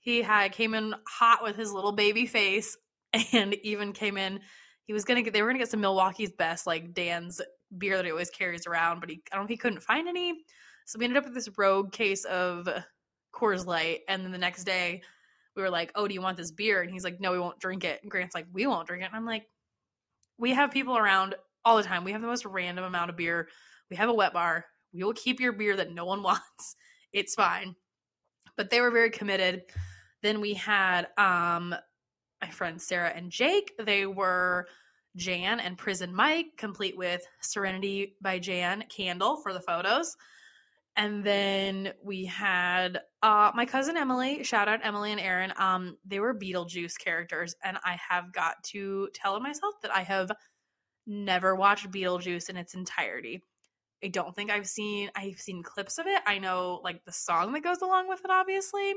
He 0.04 0.22
had 0.22 0.52
came 0.52 0.74
in 0.74 0.96
hot 1.08 1.44
with 1.44 1.56
his 1.56 1.74
little 1.74 1.92
baby 1.92 2.28
face 2.28 2.78
and 3.34 3.56
even 3.64 3.92
came 3.92 4.18
in 4.18 4.40
he 4.86 4.94
was 4.94 5.06
gonna 5.06 5.22
get 5.22 5.34
they 5.34 5.42
were 5.42 5.48
gonna 5.50 5.60
get 5.60 5.70
some 5.70 5.82
Milwaukee's 5.82 6.32
best, 6.32 6.68
like 6.68 6.94
Dan's 6.94 7.42
beer 7.78 7.96
that 7.96 8.06
he 8.06 8.12
always 8.12 8.30
carries 8.30 8.68
around, 8.68 9.00
but 9.00 9.10
he 9.10 9.22
I 9.32 9.36
don't 9.36 9.44
know 9.44 9.46
if 9.46 9.50
he 9.50 9.58
couldn't 9.58 9.84
find 9.84 10.08
any. 10.08 10.44
So 10.86 11.00
we 11.00 11.06
ended 11.06 11.18
up 11.18 11.26
with 11.26 11.34
this 11.34 11.50
rogue 11.58 11.92
case 11.92 12.26
of 12.26 12.68
Coors 13.34 13.66
Light, 13.66 14.02
and 14.10 14.24
then 14.24 14.32
the 14.32 14.38
next 14.38 14.66
day 14.66 15.02
we 15.56 15.62
were 15.62 15.70
like, 15.70 15.92
"Oh, 15.96 16.08
do 16.08 16.14
you 16.14 16.22
want 16.22 16.38
this 16.38 16.52
beer?" 16.52 16.82
And 16.82 16.92
he's 16.92 17.04
like, 17.04 17.20
"No, 17.22 17.32
we 17.32 17.40
won't 17.40 17.60
drink 17.60 17.86
it." 17.86 18.02
And 18.02 18.12
Grant's 18.12 18.36
like, 18.36 18.48
"We 18.52 18.68
won't 18.68 18.88
drink 18.88 19.04
it." 19.04 19.08
And 19.08 19.16
I'm 19.16 19.26
like, 19.26 19.48
"We 20.38 20.52
have 20.52 20.72
people 20.72 20.98
around 20.98 21.36
all 21.64 21.78
the 21.78 21.84
time. 21.84 22.04
We 22.04 22.12
have 22.12 22.22
the 22.22 22.28
most 22.28 22.46
random 22.46 22.84
amount 22.84 23.10
of 23.10 23.16
beer. 23.16 23.48
We 23.90 23.96
have 23.96 24.10
a 24.10 24.14
wet 24.14 24.34
bar. 24.34 24.66
We 24.94 25.04
will 25.04 25.14
keep 25.14 25.40
your 25.40 25.54
beer 25.54 25.78
that 25.78 25.94
no 25.94 26.06
one 26.06 26.24
wants. 26.24 26.76
It's 27.14 27.36
fine." 27.36 27.76
But 28.58 28.70
they 28.70 28.82
were 28.82 28.92
very 28.92 29.10
committed. 29.10 29.64
Then 30.24 30.42
we 30.42 30.56
had 30.56 31.08
um 31.18 31.76
my 32.42 32.50
friends 32.50 32.86
Sarah 32.86 33.14
and 33.16 33.32
Jake. 33.32 33.74
They 33.80 34.06
were 34.08 34.68
Jan 35.16 35.60
and 35.60 35.78
Prison 35.78 36.14
Mike, 36.14 36.48
complete 36.58 36.98
with 36.98 37.24
Serenity 37.42 38.16
by 38.22 38.40
Jan 38.40 38.84
candle 38.90 39.38
for 39.38 39.54
the 39.54 39.62
photos. 39.62 40.18
And 40.96 41.24
then 41.24 41.94
we 42.04 42.26
had 42.26 43.00
uh, 43.24 43.52
my 43.56 43.66
cousin 43.66 43.98
Emily, 43.98 44.44
shout 44.44 44.68
out 44.68 44.82
Emily 44.84 45.12
and 45.12 45.22
Aaron. 45.22 45.54
Um, 45.58 45.98
they 46.06 46.20
were 46.20 46.38
Beetlejuice 46.38 47.00
characters, 47.00 47.56
and 47.64 47.78
I 47.84 47.98
have 48.10 48.32
got 48.32 48.64
to 48.66 49.10
tell 49.14 49.40
myself 49.40 49.76
that 49.82 49.96
I 49.96 50.04
have 50.04 50.32
never 51.08 51.56
watched 51.56 51.90
Beetlejuice 51.92 52.50
in 52.50 52.58
its 52.58 52.76
entirety. 52.76 53.42
I 54.04 54.10
don't 54.10 54.36
think 54.36 54.52
I've 54.52 54.68
seen 54.68 55.10
I've 55.16 55.40
seen 55.40 55.64
clips 55.64 55.98
of 55.98 56.08
it. 56.08 56.22
I 56.28 56.38
know 56.38 56.82
like 56.84 57.06
the 57.06 57.12
song 57.12 57.54
that 57.54 57.64
goes 57.64 57.82
along 57.82 58.10
with 58.10 58.20
it, 58.24 58.30
obviously. 58.30 58.94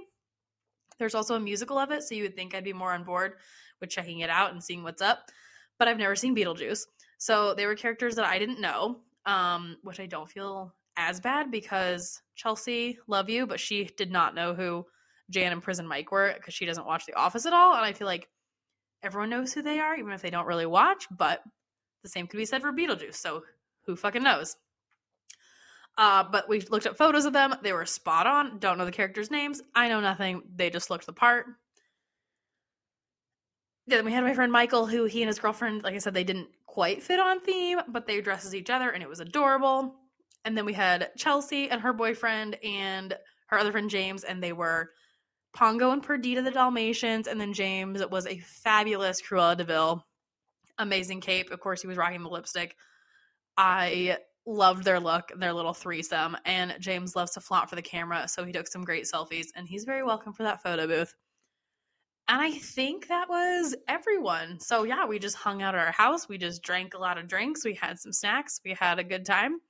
There's 0.99 1.15
also 1.15 1.35
a 1.35 1.41
musical 1.41 1.79
of 1.79 1.91
it, 1.91 2.03
so 2.03 2.15
you 2.15 2.23
would 2.23 2.37
think 2.37 2.55
I'd 2.55 2.65
be 2.65 2.73
more 2.73 2.93
on 2.93 3.05
board 3.05 3.35
with 3.81 3.91
checking 3.91 4.21
it 4.21 4.31
out 4.31 4.53
and 4.53 4.63
seeing 4.63 4.83
what's 4.83 5.03
up. 5.03 5.31
But 5.79 5.89
I've 5.89 5.99
never 5.99 6.17
seen 6.17 6.35
Beetlejuice. 6.35 6.85
So 7.19 7.55
they 7.55 7.67
were 7.67 7.75
characters 7.75 8.15
that 8.17 8.25
I 8.25 8.39
didn't 8.39 8.61
know, 8.61 9.01
um, 9.27 9.77
which 9.83 10.01
I 10.01 10.07
don't 10.07 10.31
feel 10.31 10.75
as 10.97 11.21
bad 11.21 11.51
because 11.51 12.21
Chelsea, 12.35 12.99
love 13.07 13.29
you, 13.29 13.47
but 13.47 13.61
she 13.61 13.85
did 13.97 14.11
not 14.11 14.35
know 14.35 14.55
who 14.55 14.87
Jan 15.31 15.53
and 15.53 15.63
Prison 15.63 15.87
Mike 15.87 16.11
were 16.13 16.33
because 16.35 16.55
she 16.55 16.67
doesn't 16.67 16.87
watch 16.87 17.07
The 17.07 17.15
Office 17.15 17.47
at 17.47 17.53
all. 17.53 17.75
And 17.75 17.85
I 17.85 17.93
feel 17.93 18.07
like 18.07 18.29
everyone 19.03 19.31
knows 19.31 19.53
who 19.53 19.63
they 19.63 19.79
are, 19.79 19.97
even 19.97 20.13
if 20.13 20.23
they 20.23 20.31
don't 20.31 20.47
really 20.47 20.67
watch. 20.67 21.07
But 21.11 21.43
the 22.03 22.09
same 22.09 22.27
could 22.27 22.39
be 22.39 22.47
said 22.47 22.63
for 22.63 22.73
Beetlejuice. 22.73 23.17
So 23.17 23.43
who 23.87 23.97
fucking 23.97 24.23
knows? 24.23 24.57
Uh, 25.99 26.25
but 26.31 26.49
we 26.49 26.61
looked 26.61 26.87
at 26.87 26.97
photos 26.97 27.25
of 27.25 27.33
them. 27.33 27.55
They 27.63 27.73
were 27.73 27.87
spot 27.87 28.27
on. 28.27 28.59
Don't 28.59 28.77
know 28.77 28.85
the 28.85 28.93
characters' 28.93 29.31
names. 29.31 29.63
I 29.75 29.89
know 29.89 30.01
nothing. 30.01 30.43
They 30.55 30.69
just 30.69 30.91
looked 30.91 31.07
the 31.07 31.13
part. 31.13 31.47
Yeah, 33.87 33.97
then 33.97 34.05
we 34.05 34.13
had 34.13 34.25
my 34.25 34.35
friend 34.35 34.53
Michael, 34.53 34.87
who 34.87 35.05
he 35.05 35.23
and 35.23 35.29
his 35.29 35.39
girlfriend, 35.39 35.85
like 35.85 35.95
I 35.95 35.99
said, 35.99 36.13
they 36.13 36.25
didn't 36.25 36.49
quite 36.67 37.03
fit 37.03 37.21
on 37.21 37.41
theme, 37.41 37.79
but 37.89 38.07
they 38.07 38.21
dressed 38.21 38.45
as 38.45 38.55
each 38.55 38.69
other 38.69 38.91
and 38.91 39.03
it 39.03 39.09
was 39.09 39.21
adorable. 39.21 39.95
And 40.45 40.57
then 40.57 40.67
we 40.67 40.75
had 40.75 41.11
Chelsea 41.17 41.71
and 41.71 41.81
her 41.81 41.93
boyfriend 41.93 42.57
and 42.63 43.17
her 43.47 43.59
other 43.59 43.73
friend 43.73 43.89
James, 43.89 44.25
and 44.25 44.43
they 44.43 44.53
were 44.53 44.91
Pongo 45.55 45.93
and 45.93 46.03
Perdita 46.03 46.43
the 46.43 46.51
Dalmatians. 46.51 47.27
And 47.27 47.41
then 47.41 47.53
James 47.53 48.05
was 48.11 48.27
a 48.27 48.39
fabulous 48.39 49.23
Cruella 49.23 49.57
de 49.57 49.65
Vil. 49.65 50.05
Amazing 50.79 51.21
cape. 51.21 51.51
Of 51.51 51.61
course, 51.61 51.81
he 51.81 51.89
was 51.89 51.97
rocking 51.97 52.23
the 52.23 52.29
lipstick. 52.29 52.77
I 53.57 54.19
loved 54.47 54.85
their 54.85 55.01
look, 55.01 55.33
their 55.37 55.53
little 55.53 55.75
threesome. 55.75 56.37
And 56.45 56.77
James 56.81 57.17
loves 57.17 57.33
to 57.33 57.41
flaunt 57.41 57.69
for 57.69 57.77
the 57.77 57.83
camera, 57.83 58.29
so 58.29 58.45
he 58.45 58.53
took 58.53 58.69
some 58.69 58.85
great 58.85 59.05
selfies, 59.13 59.49
and 59.57 59.69
he's 59.69 59.85
very 59.85 60.03
welcome 60.05 60.33
for 60.33 60.45
that 60.45 60.63
photo 60.63 60.87
booth. 60.87 61.15
And 62.29 62.41
I 62.41 62.53
think 62.53 63.09
that 63.09 63.29
was 63.29 63.77
everyone. 63.89 64.61
So 64.61 64.85
yeah, 64.85 65.07
we 65.07 65.19
just 65.19 65.37
hung 65.37 65.63
out 65.63 65.75
at 65.75 65.81
our 65.87 65.93
house. 65.93 66.29
We 66.29 66.39
just 66.39 66.63
drank 66.63 66.95
a 66.95 66.99
lot 66.99 67.19
of 67.19 67.29
drinks. 67.29 67.65
We 67.65 67.75
had 67.75 67.99
some 68.01 68.13
snacks. 68.13 68.61
We 68.65 68.75
had 68.75 68.99
a 68.99 69.05
good 69.05 69.25
time. 69.27 69.61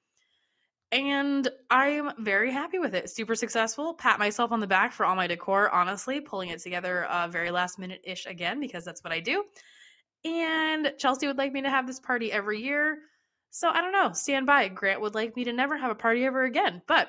and 0.93 1.49
I'm 1.71 2.13
very 2.25 2.53
happy 2.53 2.79
with 2.79 2.95
it. 2.95 3.11
Super 3.11 3.35
successful. 3.35 3.95
Pat 3.95 4.19
myself 4.19 4.53
on 4.53 4.61
the 4.61 4.67
back 4.67 4.93
for 4.93 5.05
all 5.05 5.17
my 5.17 5.27
decor, 5.27 5.69
honestly, 5.71 6.21
pulling 6.21 6.51
it 6.51 6.61
together 6.61 7.05
uh, 7.07 7.29
very 7.29 7.51
last 7.51 7.79
minute 7.79 8.01
ish 8.05 8.25
again 8.27 8.61
because 8.61 8.85
that's 8.85 9.03
what 9.03 9.13
I 9.13 9.21
do. 9.21 9.45
And 10.25 10.93
Chelsea 10.99 11.27
would 11.27 11.39
like 11.39 11.53
me 11.53 11.63
to 11.63 11.71
have 11.71 11.87
this 11.87 12.01
party 12.01 12.33
every 12.33 12.63
year. 12.63 12.99
So 13.57 13.71
I 13.71 13.81
don't 13.81 13.93
know. 13.93 14.13
Stand 14.13 14.45
by. 14.45 14.69
Grant 14.69 15.01
would 15.01 15.15
like 15.15 15.35
me 15.35 15.45
to 15.45 15.53
never 15.55 15.79
have 15.79 15.91
a 15.91 15.95
party 15.95 16.27
ever 16.27 16.45
again. 16.45 16.83
But 16.87 17.09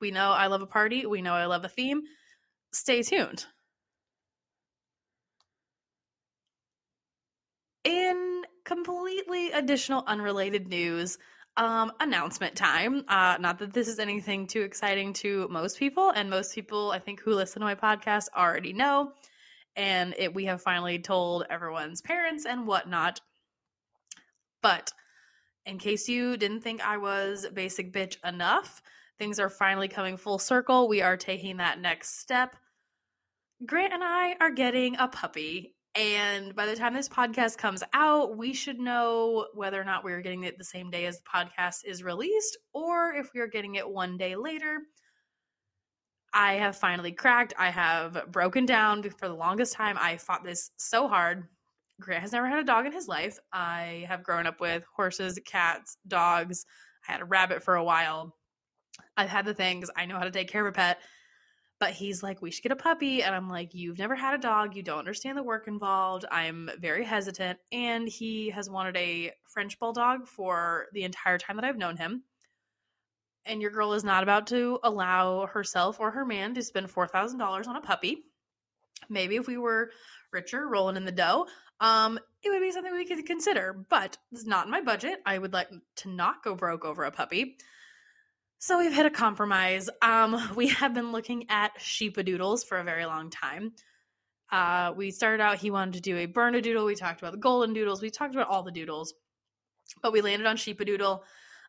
we 0.00 0.12
know 0.12 0.30
I 0.30 0.46
love 0.46 0.62
a 0.62 0.66
party. 0.66 1.06
We 1.06 1.22
know 1.22 1.34
I 1.34 1.46
love 1.46 1.64
a 1.64 1.68
theme. 1.68 2.02
Stay 2.70 3.02
tuned. 3.02 3.44
In 7.82 8.44
completely 8.64 9.50
additional 9.50 10.04
unrelated 10.06 10.68
news, 10.68 11.18
um, 11.56 11.90
announcement 11.98 12.54
time. 12.54 13.02
Uh, 13.08 13.38
not 13.40 13.58
that 13.58 13.72
this 13.72 13.88
is 13.88 13.98
anything 13.98 14.46
too 14.46 14.62
exciting 14.62 15.14
to 15.14 15.48
most 15.48 15.80
people, 15.80 16.10
and 16.10 16.30
most 16.30 16.54
people 16.54 16.92
I 16.92 17.00
think 17.00 17.18
who 17.22 17.34
listen 17.34 17.58
to 17.58 17.66
my 17.66 17.74
podcast 17.74 18.26
already 18.36 18.72
know. 18.72 19.14
And 19.74 20.14
it, 20.16 20.32
we 20.32 20.44
have 20.44 20.62
finally 20.62 21.00
told 21.00 21.44
everyone's 21.50 22.02
parents 22.02 22.46
and 22.46 22.68
whatnot. 22.68 23.20
But 24.62 24.92
in 25.68 25.78
case 25.78 26.08
you 26.08 26.36
didn't 26.36 26.62
think 26.62 26.80
I 26.80 26.96
was 26.96 27.46
basic 27.52 27.92
bitch 27.92 28.16
enough, 28.24 28.82
things 29.18 29.38
are 29.38 29.50
finally 29.50 29.88
coming 29.88 30.16
full 30.16 30.38
circle. 30.38 30.88
We 30.88 31.02
are 31.02 31.16
taking 31.16 31.58
that 31.58 31.80
next 31.80 32.18
step. 32.20 32.56
Grant 33.66 33.92
and 33.92 34.02
I 34.02 34.34
are 34.40 34.50
getting 34.50 34.96
a 34.96 35.08
puppy, 35.08 35.74
and 35.94 36.54
by 36.54 36.64
the 36.66 36.76
time 36.76 36.94
this 36.94 37.08
podcast 37.08 37.58
comes 37.58 37.82
out, 37.92 38.36
we 38.36 38.54
should 38.54 38.78
know 38.78 39.48
whether 39.54 39.80
or 39.80 39.84
not 39.84 40.04
we're 40.04 40.22
getting 40.22 40.44
it 40.44 40.56
the 40.56 40.64
same 40.64 40.90
day 40.90 41.04
as 41.06 41.18
the 41.18 41.24
podcast 41.34 41.84
is 41.84 42.02
released 42.02 42.56
or 42.72 43.14
if 43.14 43.30
we 43.34 43.40
are 43.40 43.48
getting 43.48 43.74
it 43.74 43.88
one 43.88 44.16
day 44.16 44.36
later. 44.36 44.78
I 46.32 46.54
have 46.54 46.76
finally 46.76 47.12
cracked. 47.12 47.54
I 47.58 47.70
have 47.70 48.30
broken 48.30 48.64
down 48.64 49.02
for 49.02 49.28
the 49.28 49.34
longest 49.34 49.72
time. 49.72 49.96
I 49.98 50.18
fought 50.18 50.44
this 50.44 50.70
so 50.76 51.08
hard. 51.08 51.48
Grant 52.00 52.22
has 52.22 52.32
never 52.32 52.48
had 52.48 52.58
a 52.58 52.64
dog 52.64 52.86
in 52.86 52.92
his 52.92 53.08
life. 53.08 53.38
I 53.52 54.04
have 54.08 54.22
grown 54.22 54.46
up 54.46 54.60
with 54.60 54.84
horses, 54.94 55.38
cats, 55.44 55.96
dogs. 56.06 56.64
I 57.08 57.12
had 57.12 57.20
a 57.20 57.24
rabbit 57.24 57.62
for 57.62 57.74
a 57.74 57.84
while. 57.84 58.36
I've 59.16 59.28
had 59.28 59.44
the 59.44 59.54
things. 59.54 59.90
I 59.96 60.06
know 60.06 60.16
how 60.16 60.24
to 60.24 60.30
take 60.30 60.48
care 60.48 60.66
of 60.66 60.72
a 60.72 60.76
pet. 60.76 60.98
But 61.80 61.90
he's 61.92 62.22
like, 62.22 62.42
we 62.42 62.50
should 62.50 62.62
get 62.62 62.72
a 62.72 62.76
puppy. 62.76 63.22
And 63.22 63.34
I'm 63.34 63.48
like, 63.48 63.72
you've 63.72 63.98
never 63.98 64.16
had 64.16 64.34
a 64.34 64.38
dog. 64.38 64.74
You 64.74 64.82
don't 64.82 64.98
understand 64.98 65.38
the 65.38 65.44
work 65.44 65.68
involved. 65.68 66.24
I'm 66.30 66.70
very 66.80 67.04
hesitant. 67.04 67.58
And 67.70 68.08
he 68.08 68.50
has 68.50 68.68
wanted 68.68 68.96
a 68.96 69.32
French 69.46 69.78
bulldog 69.78 70.26
for 70.26 70.86
the 70.92 71.04
entire 71.04 71.38
time 71.38 71.56
that 71.56 71.64
I've 71.64 71.76
known 71.76 71.96
him. 71.96 72.24
And 73.44 73.62
your 73.62 73.70
girl 73.70 73.92
is 73.92 74.04
not 74.04 74.24
about 74.24 74.48
to 74.48 74.78
allow 74.82 75.46
herself 75.46 76.00
or 76.00 76.10
her 76.10 76.24
man 76.24 76.54
to 76.54 76.62
spend 76.62 76.92
$4,000 76.92 77.66
on 77.66 77.76
a 77.76 77.80
puppy. 77.80 78.24
Maybe 79.08 79.36
if 79.36 79.46
we 79.46 79.56
were 79.56 79.90
richer, 80.32 80.68
rolling 80.68 80.96
in 80.96 81.04
the 81.04 81.12
dough, 81.12 81.46
um, 81.80 82.18
it 82.42 82.50
would 82.50 82.60
be 82.60 82.72
something 82.72 82.92
we 82.92 83.06
could 83.06 83.24
consider. 83.26 83.84
But 83.88 84.18
it's 84.32 84.44
not 84.44 84.66
in 84.66 84.70
my 84.70 84.80
budget. 84.80 85.20
I 85.24 85.38
would 85.38 85.52
like 85.52 85.70
to 85.96 86.08
not 86.08 86.42
go 86.42 86.54
broke 86.54 86.84
over 86.84 87.04
a 87.04 87.10
puppy. 87.10 87.56
So 88.58 88.78
we've 88.78 88.92
hit 88.92 89.06
a 89.06 89.10
compromise. 89.10 89.88
Um, 90.02 90.50
we 90.56 90.68
have 90.68 90.94
been 90.94 91.12
looking 91.12 91.46
at 91.48 91.78
sheepadoodles 91.78 92.66
for 92.66 92.78
a 92.78 92.84
very 92.84 93.06
long 93.06 93.30
time. 93.30 93.72
Uh, 94.50 94.92
we 94.96 95.10
started 95.10 95.42
out, 95.42 95.58
he 95.58 95.70
wanted 95.70 95.94
to 95.94 96.00
do 96.00 96.16
a 96.16 96.26
Bernedoodle. 96.26 96.86
We 96.86 96.94
talked 96.94 97.20
about 97.20 97.32
the 97.32 97.38
golden 97.38 97.74
doodles. 97.74 98.00
We 98.00 98.10
talked 98.10 98.34
about 98.34 98.48
all 98.48 98.62
the 98.62 98.72
doodles, 98.72 99.12
but 100.02 100.12
we 100.12 100.22
landed 100.22 100.46
on 100.46 100.56
sheepadoodle. 100.56 101.20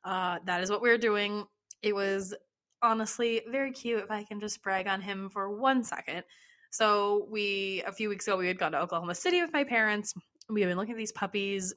Uh, 0.03 0.39
that 0.45 0.61
is 0.61 0.69
what 0.69 0.81
we 0.81 0.89
are 0.89 0.97
doing. 0.97 1.45
It 1.81 1.93
was 1.93 2.33
honestly 2.81 3.41
very 3.49 3.71
cute. 3.71 4.03
If 4.03 4.11
I 4.11 4.23
can 4.23 4.39
just 4.39 4.63
brag 4.63 4.87
on 4.87 5.01
him 5.01 5.29
for 5.29 5.49
one 5.49 5.83
second. 5.83 6.23
So 6.69 7.27
we, 7.29 7.83
a 7.85 7.91
few 7.91 8.09
weeks 8.09 8.27
ago, 8.27 8.37
we 8.37 8.47
had 8.47 8.59
gone 8.59 8.73
to 8.73 8.81
Oklahoma 8.81 9.15
City 9.15 9.41
with 9.41 9.53
my 9.53 9.63
parents. 9.63 10.13
We 10.49 10.61
have 10.61 10.69
been 10.69 10.77
looking 10.77 10.93
at 10.93 10.97
these 10.97 11.11
puppies 11.11 11.73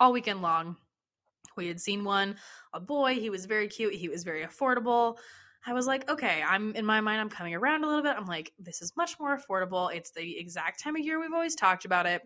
all 0.00 0.12
weekend 0.12 0.42
long. 0.42 0.76
We 1.56 1.68
had 1.68 1.80
seen 1.80 2.04
one, 2.04 2.36
a 2.72 2.80
boy. 2.80 3.14
He 3.14 3.30
was 3.30 3.46
very 3.46 3.68
cute. 3.68 3.94
He 3.94 4.08
was 4.08 4.24
very 4.24 4.44
affordable. 4.44 5.16
I 5.64 5.74
was 5.74 5.86
like, 5.86 6.10
okay, 6.10 6.42
I'm 6.42 6.74
in 6.74 6.84
my 6.84 7.00
mind, 7.00 7.20
I'm 7.20 7.28
coming 7.28 7.54
around 7.54 7.84
a 7.84 7.86
little 7.86 8.02
bit. 8.02 8.16
I'm 8.16 8.26
like, 8.26 8.52
this 8.58 8.82
is 8.82 8.96
much 8.96 9.20
more 9.20 9.38
affordable. 9.38 9.94
It's 9.94 10.10
the 10.10 10.38
exact 10.38 10.82
time 10.82 10.96
of 10.96 11.02
year 11.02 11.20
we've 11.20 11.32
always 11.32 11.54
talked 11.54 11.84
about 11.84 12.06
it. 12.06 12.22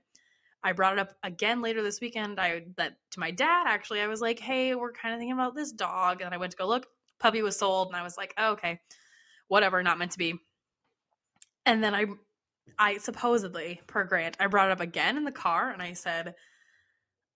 I 0.63 0.73
brought 0.73 0.95
it 0.95 0.99
up 0.99 1.13
again 1.23 1.61
later 1.61 1.83
this 1.83 2.01
weekend. 2.01 2.41
I 2.41 2.63
that 2.77 2.95
to 3.11 3.21
my 3.21 3.31
dad 3.31 3.65
actually. 3.67 4.01
I 4.01 4.07
was 4.07 4.21
like, 4.21 4.39
hey, 4.39 4.75
we're 4.75 4.93
kind 4.93 5.13
of 5.13 5.21
thinking 5.21 5.35
about 5.35 5.55
this 5.55 5.73
dog, 5.73 6.23
and 6.23 6.33
I 6.33 6.39
went 6.39 6.53
to 6.53 6.57
go 6.57 6.67
look. 6.67 6.87
Puppy 7.21 7.43
was 7.43 7.59
sold, 7.59 7.89
and 7.89 7.97
I 7.97 8.03
was 8.03 8.17
like, 8.17 8.33
oh, 8.39 8.53
okay, 8.53 8.81
whatever, 9.49 9.83
not 9.83 9.99
meant 9.99 10.13
to 10.13 10.19
be. 10.19 10.41
And 11.67 11.85
then 11.85 11.95
I, 11.95 12.07
I 12.79 12.97
supposedly 12.99 13.81
per 13.87 14.05
Grant, 14.05 14.37
I 14.41 14.47
brought 14.47 14.69
it 14.69 14.73
up 14.73 14.81
again 14.81 15.17
in 15.17 15.25
the 15.25 15.33
car, 15.33 15.71
and 15.71 15.83
I 15.83 15.93
said, 15.93 16.35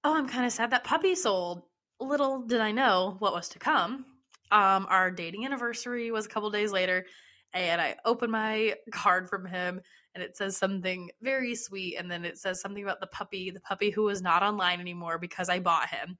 oh, 0.05 0.17
I'm 0.17 0.29
kind 0.29 0.47
of 0.47 0.53
sad 0.53 0.71
that 0.71 0.85
puppy 0.85 1.15
sold 1.15 1.65
little 2.01 2.43
did 2.43 2.61
I 2.61 2.73
know 2.73 3.17
what 3.19 3.33
was 3.33 3.49
to 3.51 3.59
come. 3.59 4.07
Um, 4.51 4.87
our 4.89 5.11
dating 5.11 5.45
anniversary 5.45 6.11
was 6.11 6.27
a 6.27 6.29
couple 6.29 6.51
days 6.51 6.73
later, 6.73 7.07
and 7.53 7.81
I 7.81 7.97
opened 8.05 8.33
my 8.33 8.75
card 8.93 9.29
from 9.29 9.47
him, 9.47 9.81
and 10.15 10.25
it 10.25 10.37
says 10.37 10.57
something 10.57 11.11
very 11.23 11.55
sweet, 11.55 11.97
and 11.97 12.11
then 12.11 12.25
it 12.25 12.39
says 12.39 12.61
something 12.61 12.83
about 12.83 13.01
the 13.01 13.07
puppy, 13.09 13.51
the 13.51 13.61
puppy 13.61 13.91
who 13.91 14.05
was 14.05 14.23
not 14.23 14.43
online 14.43 14.81
anymore 14.81 15.19
because 15.19 15.49
I 15.49 15.61
bought 15.61 15.89
him. 15.89 16.19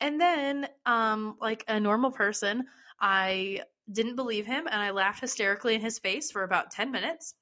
And 0.00 0.20
then, 0.20 0.66
um, 0.86 1.36
like 1.40 1.64
a 1.68 1.78
normal 1.78 2.10
person, 2.10 2.64
I 3.00 3.60
didn't 3.90 4.16
believe 4.16 4.46
him, 4.46 4.66
and 4.70 4.80
I 4.80 4.90
laughed 4.90 5.20
hysterically 5.20 5.74
in 5.74 5.80
his 5.80 5.98
face 5.98 6.30
for 6.30 6.42
about 6.42 6.70
10 6.70 6.90
minutes. 6.90 7.34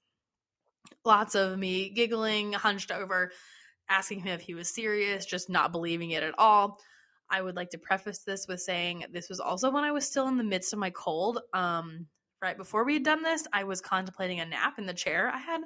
Lots 1.05 1.35
of 1.35 1.59
me 1.59 1.91
giggling, 1.91 2.53
hunched 2.53 2.91
over, 2.91 3.31
asking 3.89 4.21
him 4.21 4.35
if 4.35 4.41
he 4.41 4.55
was 4.55 4.75
serious, 4.75 5.27
just 5.27 5.49
not 5.49 5.73
believing 5.73 6.11
it 6.11 6.23
at 6.23 6.35
all. 6.39 6.79
I 7.31 7.41
would 7.41 7.57
like 7.57 7.71
to 7.71 7.79
preface 7.79 8.19
this 8.21 8.47
with 8.47 8.61
saying 8.61 9.07
this 9.11 9.29
was 9.29 9.41
also 9.41 9.71
when 9.71 9.85
I 9.85 9.93
was 9.93 10.07
still 10.07 10.29
in 10.29 10.37
the 10.37 10.45
midst 10.45 10.73
of 10.73 10.79
my 10.79 10.91
cold. 10.91 11.41
Um, 11.55 12.07
right 12.43 12.57
before 12.57 12.85
we 12.85 12.95
had 12.95 13.05
done 13.05 13.23
this, 13.23 13.47
I 13.53 13.65
was 13.65 13.81
contemplating 13.81 14.41
a 14.41 14.45
nap 14.45 14.79
in 14.79 14.87
the 14.87 14.93
chair. 14.93 15.31
I 15.33 15.39
had 15.39 15.63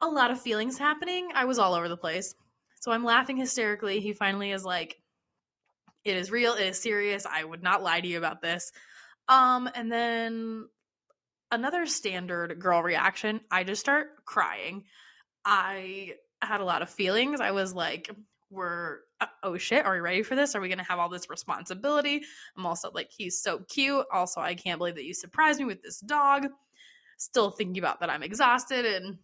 a 0.00 0.06
lot 0.06 0.30
of 0.30 0.40
feelings 0.40 0.78
happening. 0.78 1.28
I 1.34 1.44
was 1.44 1.58
all 1.58 1.74
over 1.74 1.88
the 1.88 1.96
place. 1.96 2.34
So 2.80 2.92
I'm 2.92 3.04
laughing 3.04 3.36
hysterically. 3.36 4.00
He 4.00 4.12
finally 4.12 4.52
is 4.52 4.64
like, 4.64 5.00
it 6.04 6.16
is 6.16 6.30
real, 6.30 6.54
it 6.54 6.66
is 6.66 6.80
serious. 6.80 7.26
I 7.26 7.44
would 7.44 7.62
not 7.62 7.82
lie 7.82 8.00
to 8.00 8.08
you 8.08 8.18
about 8.18 8.42
this. 8.42 8.72
Um, 9.28 9.68
and 9.74 9.90
then 9.90 10.68
another 11.50 11.86
standard 11.86 12.58
girl 12.58 12.82
reaction, 12.82 13.40
I 13.50 13.64
just 13.64 13.80
start 13.80 14.24
crying. 14.24 14.84
I 15.44 16.14
had 16.42 16.60
a 16.60 16.64
lot 16.64 16.82
of 16.82 16.90
feelings. 16.90 17.40
I 17.40 17.52
was 17.52 17.74
like, 17.74 18.10
we're 18.50 18.98
uh, 19.20 19.26
oh 19.42 19.56
shit 19.58 19.84
are 19.84 19.94
we 19.94 20.00
ready 20.00 20.22
for 20.22 20.36
this 20.36 20.54
are 20.54 20.60
we 20.60 20.68
gonna 20.68 20.84
have 20.84 20.98
all 20.98 21.08
this 21.08 21.28
responsibility 21.28 22.22
i'm 22.56 22.64
also 22.66 22.90
like 22.94 23.10
he's 23.10 23.40
so 23.40 23.58
cute 23.68 24.06
also 24.12 24.40
i 24.40 24.54
can't 24.54 24.78
believe 24.78 24.94
that 24.94 25.04
you 25.04 25.12
surprised 25.12 25.58
me 25.58 25.64
with 25.64 25.82
this 25.82 26.00
dog 26.00 26.46
still 27.16 27.50
thinking 27.50 27.78
about 27.78 28.00
that 28.00 28.10
i'm 28.10 28.22
exhausted 28.22 28.86
and 28.86 29.18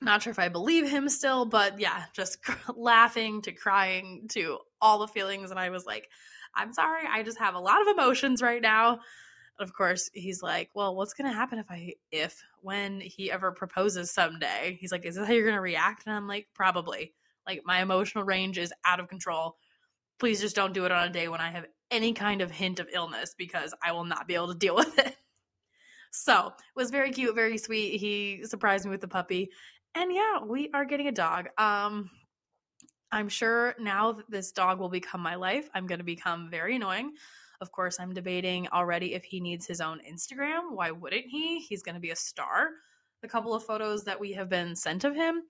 not 0.00 0.22
sure 0.22 0.30
if 0.30 0.38
i 0.38 0.48
believe 0.48 0.88
him 0.88 1.08
still 1.08 1.44
but 1.44 1.78
yeah 1.78 2.04
just 2.12 2.38
laughing 2.76 3.40
to 3.42 3.52
crying 3.52 4.26
to 4.28 4.58
all 4.80 4.98
the 4.98 5.08
feelings 5.08 5.50
and 5.50 5.60
i 5.60 5.70
was 5.70 5.86
like 5.86 6.08
i'm 6.54 6.72
sorry 6.72 7.04
i 7.10 7.22
just 7.22 7.38
have 7.38 7.54
a 7.54 7.60
lot 7.60 7.80
of 7.80 7.88
emotions 7.88 8.42
right 8.42 8.62
now 8.62 8.98
of 9.60 9.72
course 9.72 10.10
he's 10.12 10.42
like 10.42 10.68
well 10.74 10.96
what's 10.96 11.14
gonna 11.14 11.32
happen 11.32 11.58
if 11.58 11.70
i 11.70 11.92
if 12.10 12.42
when 12.60 13.00
he 13.00 13.30
ever 13.30 13.52
proposes 13.52 14.10
someday 14.10 14.76
he's 14.80 14.90
like 14.90 15.04
is 15.06 15.14
this 15.14 15.26
how 15.26 15.32
you're 15.32 15.46
gonna 15.46 15.60
react 15.60 16.04
and 16.06 16.14
i'm 16.14 16.26
like 16.26 16.48
probably 16.54 17.14
like 17.46 17.62
my 17.64 17.82
emotional 17.82 18.24
range 18.24 18.58
is 18.58 18.72
out 18.84 19.00
of 19.00 19.08
control. 19.08 19.56
Please 20.18 20.40
just 20.40 20.56
don't 20.56 20.74
do 20.74 20.84
it 20.84 20.92
on 20.92 21.08
a 21.08 21.12
day 21.12 21.28
when 21.28 21.40
I 21.40 21.50
have 21.50 21.66
any 21.90 22.12
kind 22.12 22.40
of 22.40 22.50
hint 22.50 22.80
of 22.80 22.88
illness 22.92 23.34
because 23.36 23.74
I 23.82 23.92
will 23.92 24.04
not 24.04 24.26
be 24.26 24.34
able 24.34 24.48
to 24.48 24.58
deal 24.58 24.74
with 24.76 24.98
it. 24.98 25.16
So 26.10 26.46
it 26.46 26.76
was 26.76 26.90
very 26.90 27.10
cute, 27.10 27.34
very 27.34 27.58
sweet. 27.58 27.98
He 27.98 28.44
surprised 28.44 28.84
me 28.84 28.92
with 28.92 29.00
the 29.00 29.08
puppy. 29.08 29.50
And 29.94 30.12
yeah, 30.12 30.42
we 30.44 30.70
are 30.74 30.84
getting 30.84 31.08
a 31.08 31.12
dog. 31.12 31.48
Um 31.58 32.10
I'm 33.14 33.28
sure 33.28 33.76
now 33.78 34.10
that 34.10 34.28
this 34.28 34.50
dog 34.50 34.80
will 34.80 34.88
become 34.88 35.20
my 35.20 35.36
life, 35.36 35.70
I'm 35.72 35.86
going 35.86 36.00
to 36.00 36.04
become 36.04 36.50
very 36.50 36.74
annoying. 36.74 37.12
Of 37.60 37.70
course, 37.70 38.00
I'm 38.00 38.12
debating 38.12 38.66
already 38.72 39.14
if 39.14 39.22
he 39.22 39.38
needs 39.38 39.66
his 39.66 39.80
own 39.80 40.00
Instagram. 40.00 40.72
Why 40.72 40.90
wouldn't 40.90 41.26
he? 41.26 41.60
He's 41.60 41.84
going 41.84 41.94
to 41.94 42.00
be 42.00 42.10
a 42.10 42.16
star. 42.16 42.70
The 43.22 43.28
couple 43.28 43.54
of 43.54 43.64
photos 43.64 44.02
that 44.04 44.18
we 44.18 44.32
have 44.32 44.48
been 44.48 44.74
sent 44.74 45.04
of 45.04 45.14
him, 45.14 45.44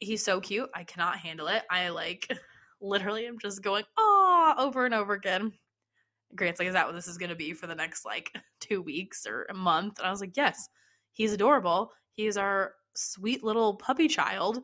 he's 0.00 0.24
so 0.24 0.40
cute. 0.40 0.70
I 0.74 0.84
cannot 0.84 1.18
handle 1.18 1.48
it. 1.48 1.64
I 1.70 1.90
like 1.90 2.34
literally 2.80 3.26
am 3.26 3.38
just 3.38 3.62
going, 3.62 3.84
ah, 3.98 4.54
over 4.58 4.86
and 4.86 4.94
over 4.94 5.12
again. 5.12 5.52
Grant's 6.34 6.58
like, 6.58 6.68
is 6.68 6.74
that 6.74 6.86
what 6.86 6.94
this 6.94 7.08
is 7.08 7.18
going 7.18 7.28
to 7.28 7.36
be 7.36 7.52
for 7.52 7.66
the 7.66 7.74
next 7.74 8.06
like 8.06 8.32
two 8.60 8.80
weeks 8.80 9.26
or 9.26 9.46
a 9.50 9.54
month? 9.54 9.98
And 9.98 10.08
I 10.08 10.10
was 10.10 10.22
like, 10.22 10.36
yes, 10.36 10.68
he's 11.12 11.34
adorable. 11.34 11.92
He's 12.14 12.38
our 12.38 12.72
sweet 12.96 13.44
little 13.44 13.74
puppy 13.74 14.08
child. 14.08 14.62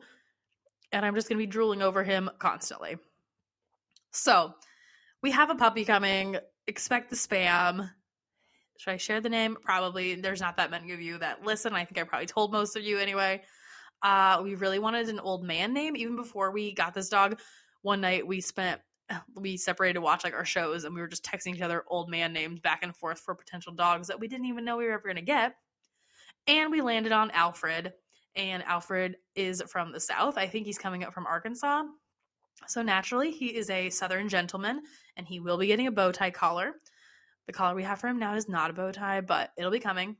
And 0.91 1.05
I'm 1.05 1.15
just 1.15 1.27
going 1.27 1.37
to 1.37 1.45
be 1.45 1.49
drooling 1.49 1.81
over 1.81 2.03
him 2.03 2.29
constantly. 2.39 2.97
So 4.11 4.53
we 5.21 5.31
have 5.31 5.49
a 5.49 5.55
puppy 5.55 5.85
coming. 5.85 6.37
expect 6.67 7.09
the 7.09 7.15
spam. 7.15 7.89
Should 8.77 8.91
I 8.91 8.97
share 8.97 9.21
the 9.21 9.29
name? 9.29 9.57
Probably. 9.61 10.15
There's 10.15 10.41
not 10.41 10.57
that 10.57 10.71
many 10.71 10.91
of 10.91 11.01
you 11.01 11.17
that 11.19 11.43
listen. 11.43 11.73
I 11.73 11.85
think 11.85 11.97
I 11.97 12.03
probably 12.03 12.27
told 12.27 12.51
most 12.51 12.75
of 12.75 12.83
you 12.83 12.99
anyway. 12.99 13.41
Uh, 14.01 14.41
we 14.43 14.55
really 14.55 14.79
wanted 14.79 15.07
an 15.09 15.19
old 15.19 15.43
man 15.43 15.73
name 15.73 15.95
even 15.95 16.15
before 16.15 16.51
we 16.51 16.73
got 16.73 16.93
this 16.93 17.09
dog. 17.09 17.39
One 17.81 18.01
night 18.01 18.27
we 18.27 18.41
spent 18.41 18.81
we 19.35 19.57
separated 19.57 19.93
to 19.93 20.01
watch 20.01 20.23
like 20.23 20.33
our 20.33 20.45
shows 20.45 20.83
and 20.83 20.93
we 20.93 21.01
were 21.01 21.07
just 21.07 21.25
texting 21.25 21.55
each 21.55 21.61
other 21.61 21.83
old 21.87 22.09
man 22.09 22.33
names 22.33 22.59
back 22.59 22.83
and 22.83 22.95
forth 22.95 23.19
for 23.19 23.35
potential 23.35 23.73
dogs 23.73 24.07
that 24.07 24.19
we 24.19 24.27
didn't 24.27 24.47
even 24.47 24.65
know 24.65 24.77
we 24.77 24.85
were 24.85 24.93
ever 24.93 25.03
going 25.03 25.15
to 25.15 25.21
get. 25.21 25.55
And 26.47 26.71
we 26.71 26.81
landed 26.81 27.13
on 27.13 27.31
Alfred. 27.31 27.93
And 28.35 28.63
Alfred 28.63 29.17
is 29.35 29.61
from 29.67 29.91
the 29.91 29.99
South. 29.99 30.37
I 30.37 30.47
think 30.47 30.65
he's 30.65 30.77
coming 30.77 31.03
up 31.03 31.13
from 31.13 31.27
Arkansas. 31.27 31.83
So 32.67 32.81
naturally, 32.81 33.31
he 33.31 33.47
is 33.55 33.69
a 33.69 33.89
Southern 33.89 34.29
gentleman 34.29 34.81
and 35.17 35.27
he 35.27 35.39
will 35.39 35.57
be 35.57 35.67
getting 35.67 35.87
a 35.87 35.91
bow 35.91 36.11
tie 36.11 36.31
collar. 36.31 36.73
The 37.47 37.53
collar 37.53 37.75
we 37.75 37.83
have 37.83 37.99
for 37.99 38.07
him 38.07 38.19
now 38.19 38.35
is 38.35 38.47
not 38.47 38.69
a 38.69 38.73
bow 38.73 38.91
tie, 38.91 39.21
but 39.21 39.51
it'll 39.57 39.71
be 39.71 39.79
coming. 39.79 40.15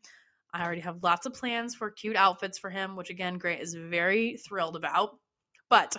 I 0.54 0.64
already 0.64 0.82
have 0.82 1.04
lots 1.04 1.26
of 1.26 1.34
plans 1.34 1.74
for 1.74 1.90
cute 1.90 2.16
outfits 2.16 2.60
for 2.60 2.70
him, 2.70 2.96
which 2.96 3.10
again, 3.10 3.38
Grant 3.38 3.62
is 3.62 3.74
very 3.74 4.38
thrilled 4.38 4.76
about. 4.76 5.18
But 5.70 5.96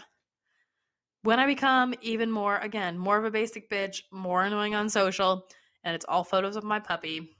when 1.22 1.40
I 1.40 1.46
become 1.46 1.94
even 2.02 2.30
more, 2.30 2.58
again, 2.58 2.98
more 2.98 3.18
of 3.18 3.24
a 3.24 3.30
basic 3.30 3.68
bitch, 3.70 4.02
more 4.12 4.44
annoying 4.44 4.74
on 4.74 4.88
social, 4.88 5.46
and 5.82 5.94
it's 5.94 6.04
all 6.08 6.22
photos 6.22 6.54
of 6.54 6.62
my 6.62 6.78
puppy, 6.78 7.36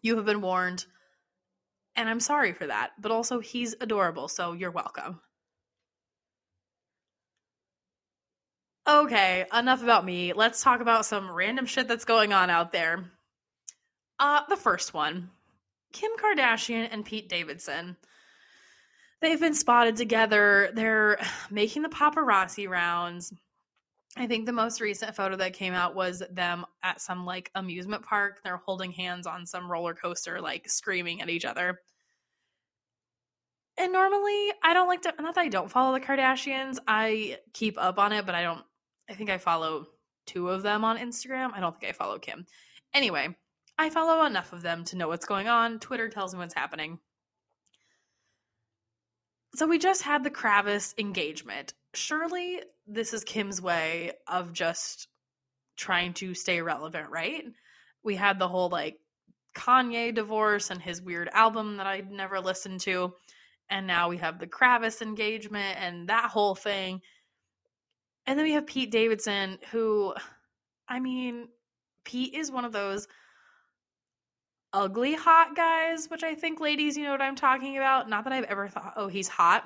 you 0.00 0.16
have 0.16 0.24
been 0.24 0.40
warned. 0.40 0.86
And 1.96 2.08
I'm 2.08 2.20
sorry 2.20 2.52
for 2.52 2.66
that. 2.66 2.92
But 2.98 3.12
also, 3.12 3.40
he's 3.40 3.74
adorable, 3.80 4.28
so 4.28 4.52
you're 4.52 4.70
welcome. 4.70 5.20
Okay, 8.88 9.44
enough 9.52 9.82
about 9.82 10.04
me. 10.04 10.32
Let's 10.32 10.62
talk 10.62 10.80
about 10.80 11.06
some 11.06 11.30
random 11.30 11.66
shit 11.66 11.86
that's 11.86 12.04
going 12.04 12.32
on 12.32 12.50
out 12.50 12.72
there. 12.72 13.04
Uh, 14.18 14.42
the 14.48 14.56
first 14.56 14.92
one 14.94 15.30
Kim 15.92 16.10
Kardashian 16.18 16.88
and 16.90 17.04
Pete 17.04 17.28
Davidson 17.28 17.96
they've 19.22 19.40
been 19.40 19.54
spotted 19.54 19.96
together. 19.96 20.70
They're 20.74 21.18
making 21.50 21.82
the 21.82 21.88
paparazzi 21.88 22.68
rounds. 22.68 23.32
I 24.16 24.26
think 24.26 24.44
the 24.44 24.52
most 24.52 24.80
recent 24.80 25.16
photo 25.16 25.36
that 25.36 25.54
came 25.54 25.72
out 25.72 25.94
was 25.94 26.22
them 26.30 26.66
at 26.82 27.00
some 27.00 27.24
like 27.24 27.50
amusement 27.54 28.04
park. 28.04 28.40
They're 28.44 28.58
holding 28.58 28.92
hands 28.92 29.26
on 29.26 29.46
some 29.46 29.70
roller 29.70 29.94
coaster, 29.94 30.40
like 30.40 30.68
screaming 30.68 31.22
at 31.22 31.30
each 31.30 31.46
other. 31.46 31.80
And 33.78 33.90
normally, 33.90 34.52
I 34.62 34.74
don't 34.74 34.88
like 34.88 35.02
to, 35.02 35.14
not 35.18 35.34
that 35.34 35.40
I 35.40 35.48
don't 35.48 35.70
follow 35.70 35.94
the 35.94 36.04
Kardashians. 36.04 36.76
I 36.86 37.38
keep 37.54 37.78
up 37.78 37.98
on 37.98 38.12
it, 38.12 38.26
but 38.26 38.34
I 38.34 38.42
don't, 38.42 38.62
I 39.08 39.14
think 39.14 39.30
I 39.30 39.38
follow 39.38 39.86
two 40.26 40.50
of 40.50 40.62
them 40.62 40.84
on 40.84 40.98
Instagram. 40.98 41.52
I 41.54 41.60
don't 41.60 41.78
think 41.78 41.90
I 41.90 41.96
follow 41.96 42.18
Kim. 42.18 42.46
Anyway, 42.92 43.34
I 43.78 43.88
follow 43.88 44.26
enough 44.26 44.52
of 44.52 44.60
them 44.60 44.84
to 44.84 44.96
know 44.96 45.08
what's 45.08 45.24
going 45.24 45.48
on. 45.48 45.78
Twitter 45.78 46.10
tells 46.10 46.34
me 46.34 46.40
what's 46.40 46.54
happening. 46.54 46.98
So 49.54 49.66
we 49.66 49.78
just 49.78 50.02
had 50.02 50.22
the 50.22 50.30
Kravis 50.30 50.94
engagement. 50.98 51.72
Surely 51.94 52.60
this 52.86 53.12
is 53.12 53.24
Kim's 53.24 53.60
way 53.60 54.12
of 54.26 54.52
just 54.52 55.08
trying 55.76 56.14
to 56.14 56.34
stay 56.34 56.60
relevant, 56.62 57.10
right? 57.10 57.44
We 58.02 58.16
had 58.16 58.38
the 58.38 58.48
whole 58.48 58.68
like 58.68 58.98
Kanye 59.54 60.14
divorce 60.14 60.70
and 60.70 60.80
his 60.80 61.02
weird 61.02 61.28
album 61.32 61.76
that 61.76 61.86
I'd 61.86 62.10
never 62.10 62.40
listened 62.40 62.80
to. 62.82 63.14
And 63.68 63.86
now 63.86 64.08
we 64.08 64.18
have 64.18 64.38
the 64.38 64.46
Kravis 64.46 65.02
engagement 65.02 65.78
and 65.78 66.08
that 66.08 66.30
whole 66.30 66.54
thing. 66.54 67.00
And 68.26 68.38
then 68.38 68.46
we 68.46 68.52
have 68.52 68.66
Pete 68.66 68.90
Davidson, 68.90 69.58
who, 69.70 70.14
I 70.88 71.00
mean, 71.00 71.48
Pete 72.04 72.34
is 72.34 72.50
one 72.50 72.64
of 72.64 72.72
those 72.72 73.08
ugly 74.72 75.14
hot 75.14 75.54
guys, 75.56 76.08
which 76.08 76.22
I 76.22 76.34
think 76.34 76.60
ladies, 76.60 76.96
you 76.96 77.04
know 77.04 77.12
what 77.12 77.22
I'm 77.22 77.36
talking 77.36 77.76
about. 77.76 78.08
Not 78.08 78.24
that 78.24 78.32
I've 78.32 78.44
ever 78.44 78.68
thought, 78.68 78.94
oh, 78.96 79.08
he's 79.08 79.28
hot, 79.28 79.64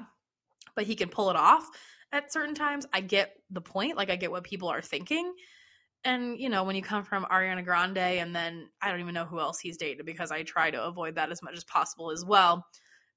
but 0.76 0.84
he 0.84 0.94
can 0.94 1.08
pull 1.08 1.30
it 1.30 1.36
off 1.36 1.68
at 2.12 2.32
certain 2.32 2.54
times. 2.54 2.86
I 2.92 3.00
get 3.00 3.34
the 3.50 3.60
point. 3.60 3.96
Like, 3.96 4.10
I 4.10 4.16
get 4.16 4.30
what 4.30 4.44
people 4.44 4.68
are 4.68 4.82
thinking. 4.82 5.34
And, 6.04 6.38
you 6.38 6.48
know, 6.48 6.62
when 6.62 6.76
you 6.76 6.82
come 6.82 7.02
from 7.02 7.24
Ariana 7.24 7.64
Grande 7.64 7.98
and 7.98 8.36
then 8.36 8.68
I 8.80 8.90
don't 8.90 9.00
even 9.00 9.14
know 9.14 9.24
who 9.24 9.40
else 9.40 9.58
he's 9.58 9.76
dated 9.76 10.06
because 10.06 10.30
I 10.30 10.44
try 10.44 10.70
to 10.70 10.84
avoid 10.84 11.16
that 11.16 11.32
as 11.32 11.42
much 11.42 11.56
as 11.56 11.64
possible 11.64 12.12
as 12.12 12.24
well. 12.24 12.64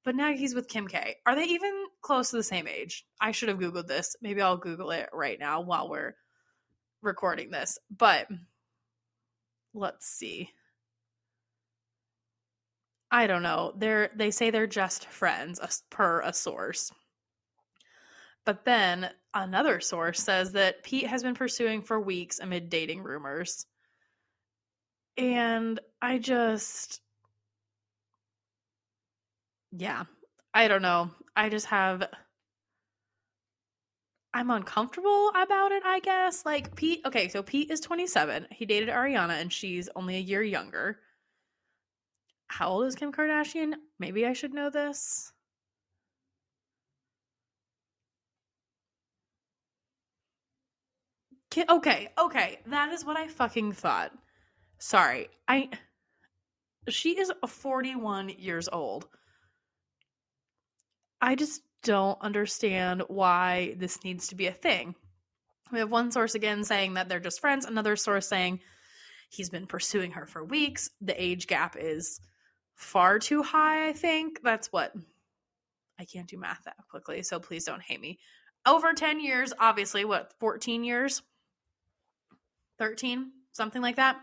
But 0.04 0.16
now 0.16 0.34
he's 0.34 0.56
with 0.56 0.70
Kim 0.70 0.88
K. 0.88 1.18
Are 1.26 1.36
they 1.36 1.44
even 1.44 1.86
close 2.02 2.32
to 2.32 2.38
the 2.38 2.44
same 2.44 2.68
age? 2.68 3.06
I 3.22 3.32
should 3.32 3.50
have 3.50 3.60
Googled 3.60 3.88
this. 3.88 4.16
Maybe 4.22 4.42
I'll 4.42 4.58
Google 4.58 4.92
it 4.92 5.10
right 5.14 5.38
now 5.40 5.62
while 5.62 5.90
we're 5.90 6.16
recording 7.02 7.52
this. 7.52 7.78
But 7.96 8.28
let's 9.74 10.08
see. 10.08 10.50
I 13.12 13.28
don't 13.28 13.44
know. 13.44 13.74
They're 13.76 14.10
they 14.16 14.32
say 14.32 14.50
they're 14.50 14.68
just 14.68 15.06
friends 15.08 15.60
per 15.90 16.22
a 16.22 16.32
source. 16.32 16.92
But 18.50 18.66
then 18.66 19.12
another 19.32 19.80
source 19.80 20.20
says 20.20 20.54
that 20.54 20.82
Pete 20.82 21.06
has 21.06 21.22
been 21.22 21.36
pursuing 21.36 21.84
for 21.84 22.00
weeks 22.00 22.40
amid 22.40 22.72
dating 22.72 23.04
rumors. 23.04 23.68
And 25.20 25.80
I 26.02 26.18
just 26.18 27.00
yeah, 29.72 30.06
I 30.52 30.68
don't 30.68 30.82
know. 30.82 31.12
I 31.36 31.50
just 31.50 31.68
have 31.68 32.10
I'm 34.34 34.50
uncomfortable 34.50 35.30
about 35.36 35.72
it, 35.72 35.84
I 35.86 36.00
guess. 36.00 36.44
Like 36.44 36.76
Pete, 36.76 37.02
okay, 37.06 37.28
so 37.28 37.44
Pete 37.44 37.70
is 37.70 37.80
27. 37.82 38.48
He 38.50 38.66
dated 38.66 38.90
Ariana 38.90 39.40
and 39.40 39.54
she's 39.54 39.90
only 39.96 40.16
a 40.16 40.20
year 40.20 40.42
younger 40.42 40.98
how 42.48 42.70
old 42.70 42.88
is 42.88 42.96
Kim 42.96 43.12
Kardashian? 43.12 43.76
Maybe 44.00 44.26
I 44.26 44.34
should 44.34 44.56
know 44.56 44.72
this. 44.72 45.32
Okay, 51.58 52.10
okay. 52.18 52.60
That 52.68 52.94
is 52.94 53.06
what 53.06 53.18
I 53.18 53.28
fucking 53.28 53.74
thought. 53.74 54.12
Sorry. 54.78 55.30
I 55.48 55.70
she 56.88 57.20
is 57.20 57.32
41 57.46 58.30
years 58.30 58.70
old. 58.72 59.08
I 61.22 61.36
just 61.36 61.62
don't 61.84 62.20
understand 62.22 63.04
why 63.08 63.76
this 63.78 64.04
needs 64.04 64.28
to 64.30 64.36
be 64.36 64.48
a 64.48 64.52
thing. 64.52 64.96
We 65.72 65.80
have 65.80 65.92
one 65.92 66.12
source 66.12 66.36
again 66.36 66.64
saying 66.64 66.96
that 66.96 67.10
they're 67.10 67.20
just 67.20 67.42
friends, 67.42 67.66
another 67.66 67.96
source 67.96 68.28
saying 68.28 68.60
he's 69.30 69.50
been 69.50 69.68
pursuing 69.68 70.12
her 70.12 70.26
for 70.26 70.44
weeks. 70.44 70.90
The 71.02 71.22
age 71.22 71.46
gap 71.48 71.76
is 71.78 72.20
far 72.76 73.20
too 73.20 73.44
high, 73.44 73.90
I 73.90 73.94
think. 73.94 74.42
That's 74.44 74.72
what 74.72 74.94
I 76.00 76.06
can't 76.06 76.28
do 76.28 76.38
math 76.38 76.64
that 76.66 76.78
quickly, 76.90 77.22
so 77.22 77.40
please 77.40 77.66
don't 77.66 77.82
hate 77.82 78.02
me. 78.02 78.20
Over 78.66 78.94
10 78.94 79.20
years, 79.20 79.54
obviously, 79.60 80.06
what, 80.06 80.34
14 80.40 80.84
years? 80.84 81.22
13, 82.80 83.32
something 83.52 83.82
like 83.82 83.98
that. 83.98 84.18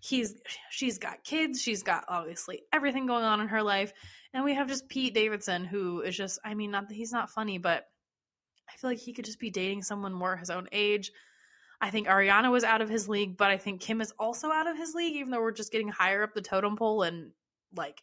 He's 0.00 0.36
she's 0.70 0.98
got 0.98 1.24
kids, 1.24 1.60
she's 1.60 1.82
got 1.82 2.04
obviously 2.08 2.62
everything 2.72 3.06
going 3.06 3.24
on 3.24 3.40
in 3.40 3.48
her 3.48 3.62
life, 3.62 3.92
and 4.32 4.44
we 4.44 4.54
have 4.54 4.68
just 4.68 4.88
Pete 4.88 5.14
Davidson 5.14 5.64
who 5.64 6.02
is 6.02 6.16
just 6.16 6.38
I 6.44 6.54
mean, 6.54 6.70
not 6.70 6.88
that 6.88 6.94
he's 6.94 7.12
not 7.12 7.30
funny, 7.30 7.58
but 7.58 7.84
I 8.68 8.76
feel 8.76 8.90
like 8.90 8.98
he 8.98 9.12
could 9.12 9.24
just 9.24 9.40
be 9.40 9.50
dating 9.50 9.82
someone 9.82 10.12
more 10.12 10.36
his 10.36 10.50
own 10.50 10.68
age. 10.70 11.10
I 11.80 11.90
think 11.90 12.08
Ariana 12.08 12.50
was 12.50 12.64
out 12.64 12.82
of 12.82 12.88
his 12.88 13.08
league, 13.08 13.36
but 13.36 13.50
I 13.50 13.56
think 13.56 13.80
Kim 13.80 14.00
is 14.00 14.12
also 14.18 14.50
out 14.50 14.66
of 14.66 14.76
his 14.76 14.94
league, 14.94 15.16
even 15.16 15.30
though 15.30 15.40
we're 15.40 15.52
just 15.52 15.72
getting 15.72 15.88
higher 15.88 16.22
up 16.22 16.34
the 16.34 16.42
totem 16.42 16.76
pole 16.76 17.02
and 17.02 17.30
like 17.76 18.02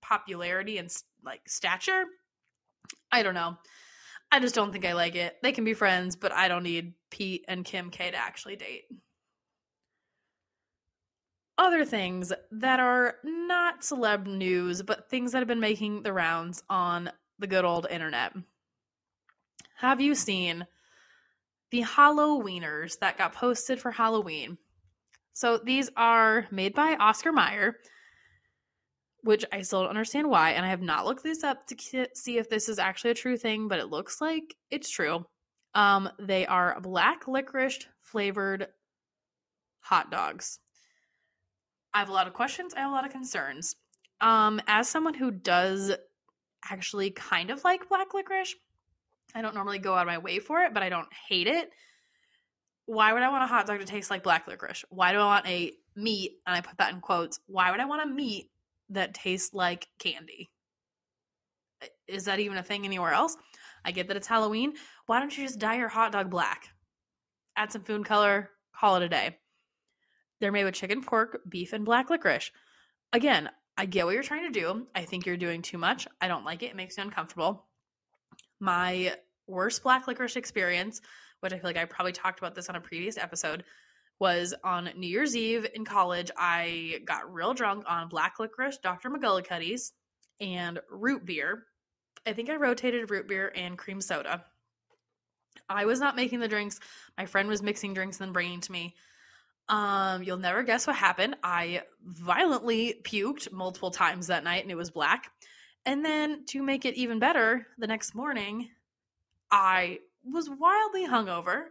popularity 0.00 0.78
and 0.78 0.90
like 1.24 1.42
stature. 1.46 2.04
I 3.10 3.22
don't 3.22 3.34
know. 3.34 3.56
I 4.32 4.38
just 4.38 4.54
don't 4.54 4.72
think 4.72 4.84
I 4.84 4.92
like 4.92 5.16
it. 5.16 5.36
They 5.42 5.52
can 5.52 5.64
be 5.64 5.74
friends, 5.74 6.14
but 6.14 6.32
I 6.32 6.48
don't 6.48 6.62
need 6.62 6.94
Pete 7.10 7.44
and 7.48 7.64
Kim 7.64 7.90
K 7.90 8.10
to 8.10 8.16
actually 8.16 8.56
date. 8.56 8.84
Other 11.60 11.84
things 11.84 12.32
that 12.50 12.80
are 12.80 13.16
not 13.22 13.82
celeb 13.82 14.26
news, 14.26 14.80
but 14.82 15.10
things 15.10 15.32
that 15.32 15.38
have 15.38 15.46
been 15.46 15.60
making 15.60 16.02
the 16.02 16.12
rounds 16.12 16.62
on 16.70 17.12
the 17.38 17.46
good 17.46 17.66
old 17.66 17.86
internet. 17.90 18.32
Have 19.76 20.00
you 20.00 20.14
seen 20.14 20.66
the 21.70 21.82
Halloweeners 21.82 22.98
that 23.00 23.18
got 23.18 23.34
posted 23.34 23.78
for 23.78 23.90
Halloween? 23.90 24.56
So 25.34 25.58
these 25.58 25.90
are 25.96 26.46
made 26.50 26.74
by 26.74 26.96
Oscar 26.98 27.30
Mayer 27.30 27.76
which 29.22 29.44
I 29.52 29.62
still 29.62 29.82
don't 29.82 29.90
understand 29.90 30.28
why. 30.28 30.50
And 30.50 30.64
I 30.64 30.70
have 30.70 30.82
not 30.82 31.04
looked 31.04 31.22
this 31.22 31.44
up 31.44 31.66
to 31.66 32.08
see 32.14 32.38
if 32.38 32.48
this 32.48 32.68
is 32.68 32.78
actually 32.78 33.10
a 33.10 33.14
true 33.14 33.36
thing, 33.36 33.68
but 33.68 33.78
it 33.78 33.90
looks 33.90 34.20
like 34.20 34.54
it's 34.70 34.90
true. 34.90 35.26
Um, 35.74 36.08
they 36.18 36.46
are 36.46 36.80
black 36.80 37.28
licorice 37.28 37.86
flavored 38.02 38.68
hot 39.80 40.10
dogs. 40.10 40.58
I 41.92 41.98
have 41.98 42.08
a 42.08 42.12
lot 42.12 42.26
of 42.26 42.34
questions. 42.34 42.74
I 42.74 42.80
have 42.80 42.90
a 42.90 42.94
lot 42.94 43.06
of 43.06 43.12
concerns. 43.12 43.76
Um, 44.20 44.60
as 44.66 44.88
someone 44.88 45.14
who 45.14 45.30
does 45.30 45.92
actually 46.70 47.10
kind 47.10 47.50
of 47.50 47.64
like 47.64 47.88
black 47.88 48.14
licorice, 48.14 48.54
I 49.34 49.42
don't 49.42 49.54
normally 49.54 49.78
go 49.78 49.94
out 49.94 50.02
of 50.02 50.06
my 50.06 50.18
way 50.18 50.38
for 50.40 50.60
it, 50.62 50.74
but 50.74 50.82
I 50.82 50.88
don't 50.88 51.08
hate 51.28 51.46
it. 51.46 51.70
why 52.86 53.12
would 53.12 53.22
I 53.22 53.30
want 53.30 53.44
a 53.44 53.46
hot 53.46 53.66
dog 53.66 53.78
to 53.80 53.86
taste 53.86 54.10
like 54.10 54.22
black 54.24 54.48
licorice? 54.48 54.84
Why 54.90 55.12
do 55.12 55.18
I 55.18 55.24
want 55.24 55.46
a 55.46 55.72
meat, 55.96 56.38
and 56.46 56.56
I 56.56 56.60
put 56.60 56.78
that 56.78 56.92
in 56.92 57.00
quotes, 57.00 57.38
why 57.46 57.70
would 57.70 57.80
I 57.80 57.84
want 57.84 58.02
a 58.02 58.12
meat 58.12 58.50
that 58.90 59.14
tastes 59.14 59.54
like 59.54 59.88
candy? 59.98 60.50
Is 62.08 62.24
that 62.24 62.40
even 62.40 62.58
a 62.58 62.62
thing 62.62 62.84
anywhere 62.84 63.12
else? 63.12 63.36
I 63.84 63.92
get 63.92 64.08
that 64.08 64.16
it's 64.16 64.26
Halloween. 64.26 64.74
Why 65.06 65.20
don't 65.20 65.36
you 65.36 65.44
just 65.44 65.58
dye 65.58 65.76
your 65.76 65.88
hot 65.88 66.12
dog 66.12 66.30
black? 66.30 66.68
Add 67.56 67.72
some 67.72 67.82
food 67.82 68.04
color, 68.04 68.50
call 68.74 68.96
it 68.96 69.02
a 69.02 69.08
day. 69.08 69.39
They're 70.40 70.52
made 70.52 70.64
with 70.64 70.74
chicken, 70.74 71.02
pork, 71.02 71.40
beef, 71.48 71.72
and 71.72 71.84
black 71.84 72.10
licorice. 72.10 72.50
Again, 73.12 73.50
I 73.76 73.86
get 73.86 74.06
what 74.06 74.14
you're 74.14 74.22
trying 74.22 74.52
to 74.52 74.60
do. 74.60 74.86
I 74.94 75.04
think 75.04 75.26
you're 75.26 75.36
doing 75.36 75.62
too 75.62 75.78
much. 75.78 76.06
I 76.20 76.28
don't 76.28 76.44
like 76.44 76.62
it. 76.62 76.70
It 76.70 76.76
makes 76.76 76.96
me 76.96 77.04
uncomfortable. 77.04 77.66
My 78.58 79.14
worst 79.46 79.82
black 79.82 80.06
licorice 80.06 80.36
experience 80.36 81.00
which 81.40 81.52
I 81.52 81.58
feel 81.58 81.68
like 81.68 81.76
I 81.76 81.84
probably 81.86 82.12
talked 82.12 82.38
about 82.38 82.54
this 82.54 82.68
on 82.68 82.76
a 82.76 82.80
previous 82.80 83.18
episode, 83.18 83.64
was 84.18 84.54
on 84.62 84.90
New 84.96 85.08
Year's 85.08 85.34
Eve 85.34 85.66
in 85.74 85.84
college. 85.84 86.30
I 86.36 87.00
got 87.06 87.32
real 87.32 87.54
drunk 87.54 87.84
on 87.88 88.08
black 88.08 88.38
licorice, 88.38 88.78
Dr. 88.78 89.10
McGillicuddy's, 89.10 89.92
and 90.40 90.78
root 90.90 91.24
beer. 91.24 91.64
I 92.26 92.34
think 92.34 92.50
I 92.50 92.56
rotated 92.56 93.10
root 93.10 93.26
beer 93.26 93.50
and 93.54 93.78
cream 93.78 94.00
soda. 94.00 94.44
I 95.68 95.86
was 95.86 96.00
not 96.00 96.16
making 96.16 96.40
the 96.40 96.48
drinks. 96.48 96.78
My 97.16 97.24
friend 97.24 97.48
was 97.48 97.62
mixing 97.62 97.94
drinks 97.94 98.18
and 98.18 98.26
then 98.26 98.32
bringing 98.32 98.60
to 98.60 98.72
me. 98.72 98.94
Um, 99.70 100.24
you'll 100.24 100.36
never 100.36 100.64
guess 100.64 100.86
what 100.86 100.96
happened. 100.96 101.36
I 101.44 101.82
violently 102.04 103.00
puked 103.04 103.52
multiple 103.52 103.92
times 103.92 104.26
that 104.26 104.42
night 104.42 104.62
and 104.62 104.70
it 104.70 104.76
was 104.76 104.90
black. 104.90 105.30
And 105.86 106.04
then 106.04 106.44
to 106.46 106.62
make 106.62 106.84
it 106.84 106.96
even 106.96 107.20
better, 107.20 107.66
the 107.78 107.86
next 107.86 108.14
morning, 108.14 108.68
I 109.50 110.00
was 110.24 110.50
wildly 110.50 111.06
hungover, 111.06 111.66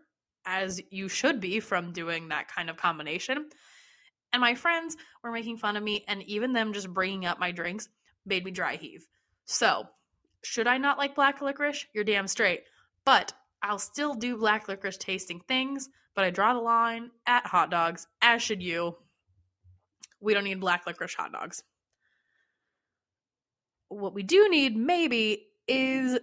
as 0.45 0.81
you 0.89 1.09
should 1.09 1.41
be 1.41 1.59
from 1.59 1.91
doing 1.91 2.29
that 2.29 2.47
kind 2.47 2.69
of 2.69 2.77
combination. 2.77 3.49
And 4.31 4.41
my 4.41 4.55
friends 4.55 4.95
were 5.21 5.31
making 5.31 5.57
fun 5.57 5.75
of 5.75 5.83
me, 5.83 6.05
and 6.07 6.23
even 6.23 6.53
them 6.53 6.73
just 6.73 6.91
bringing 6.93 7.25
up 7.25 7.39
my 7.39 7.51
drinks 7.51 7.89
made 8.25 8.45
me 8.45 8.51
dry 8.51 8.77
heave. 8.77 9.05
So, 9.45 9.87
should 10.43 10.67
I 10.67 10.77
not 10.77 10.97
like 10.97 11.15
black 11.15 11.41
licorice? 11.41 11.85
You're 11.93 12.03
damn 12.03 12.27
straight. 12.27 12.63
But 13.05 13.33
I'll 13.61 13.79
still 13.79 14.13
do 14.13 14.37
black 14.37 14.67
licorice 14.67 14.97
tasting 14.97 15.41
things, 15.47 15.89
but 16.15 16.23
I 16.23 16.29
draw 16.29 16.53
the 16.53 16.59
line 16.59 17.11
at 17.25 17.45
hot 17.45 17.69
dogs, 17.69 18.07
as 18.21 18.41
should 18.41 18.63
you. 18.63 18.95
We 20.21 20.33
don't 20.33 20.43
need 20.43 20.59
black 20.59 20.85
licorice 20.85 21.15
hot 21.15 21.31
dogs. 21.31 21.63
What 23.89 24.13
we 24.13 24.23
do 24.23 24.47
need, 24.49 24.77
maybe, 24.77 25.47
is 25.67 26.19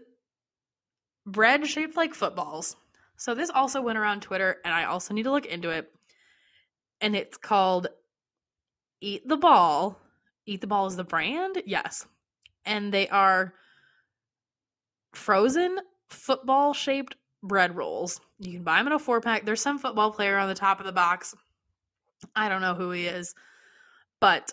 bread 1.26 1.66
shaped 1.66 1.96
like 1.96 2.14
footballs. 2.14 2.76
So 3.16 3.34
this 3.34 3.50
also 3.50 3.80
went 3.80 3.98
around 3.98 4.20
Twitter, 4.20 4.58
and 4.64 4.72
I 4.72 4.84
also 4.84 5.14
need 5.14 5.24
to 5.24 5.30
look 5.30 5.46
into 5.46 5.70
it. 5.70 5.90
And 7.00 7.16
it's 7.16 7.36
called 7.36 7.88
Eat 9.00 9.26
the 9.26 9.36
Ball. 9.36 9.98
Eat 10.46 10.60
the 10.60 10.66
Ball 10.66 10.86
is 10.86 10.96
the 10.96 11.04
brand? 11.04 11.62
Yes. 11.66 12.06
And 12.64 12.92
they 12.92 13.08
are 13.08 13.54
frozen 15.12 15.78
football 16.08 16.72
shaped 16.72 17.16
bread 17.46 17.76
rolls. 17.76 18.20
You 18.38 18.52
can 18.52 18.62
buy 18.62 18.78
them 18.78 18.88
in 18.88 18.92
a 18.92 18.98
four 18.98 19.20
pack. 19.20 19.44
There's 19.44 19.60
some 19.60 19.78
football 19.78 20.10
player 20.10 20.38
on 20.38 20.48
the 20.48 20.54
top 20.54 20.80
of 20.80 20.86
the 20.86 20.92
box. 20.92 21.34
I 22.34 22.48
don't 22.48 22.62
know 22.62 22.74
who 22.74 22.90
he 22.90 23.06
is, 23.06 23.34
but 24.20 24.52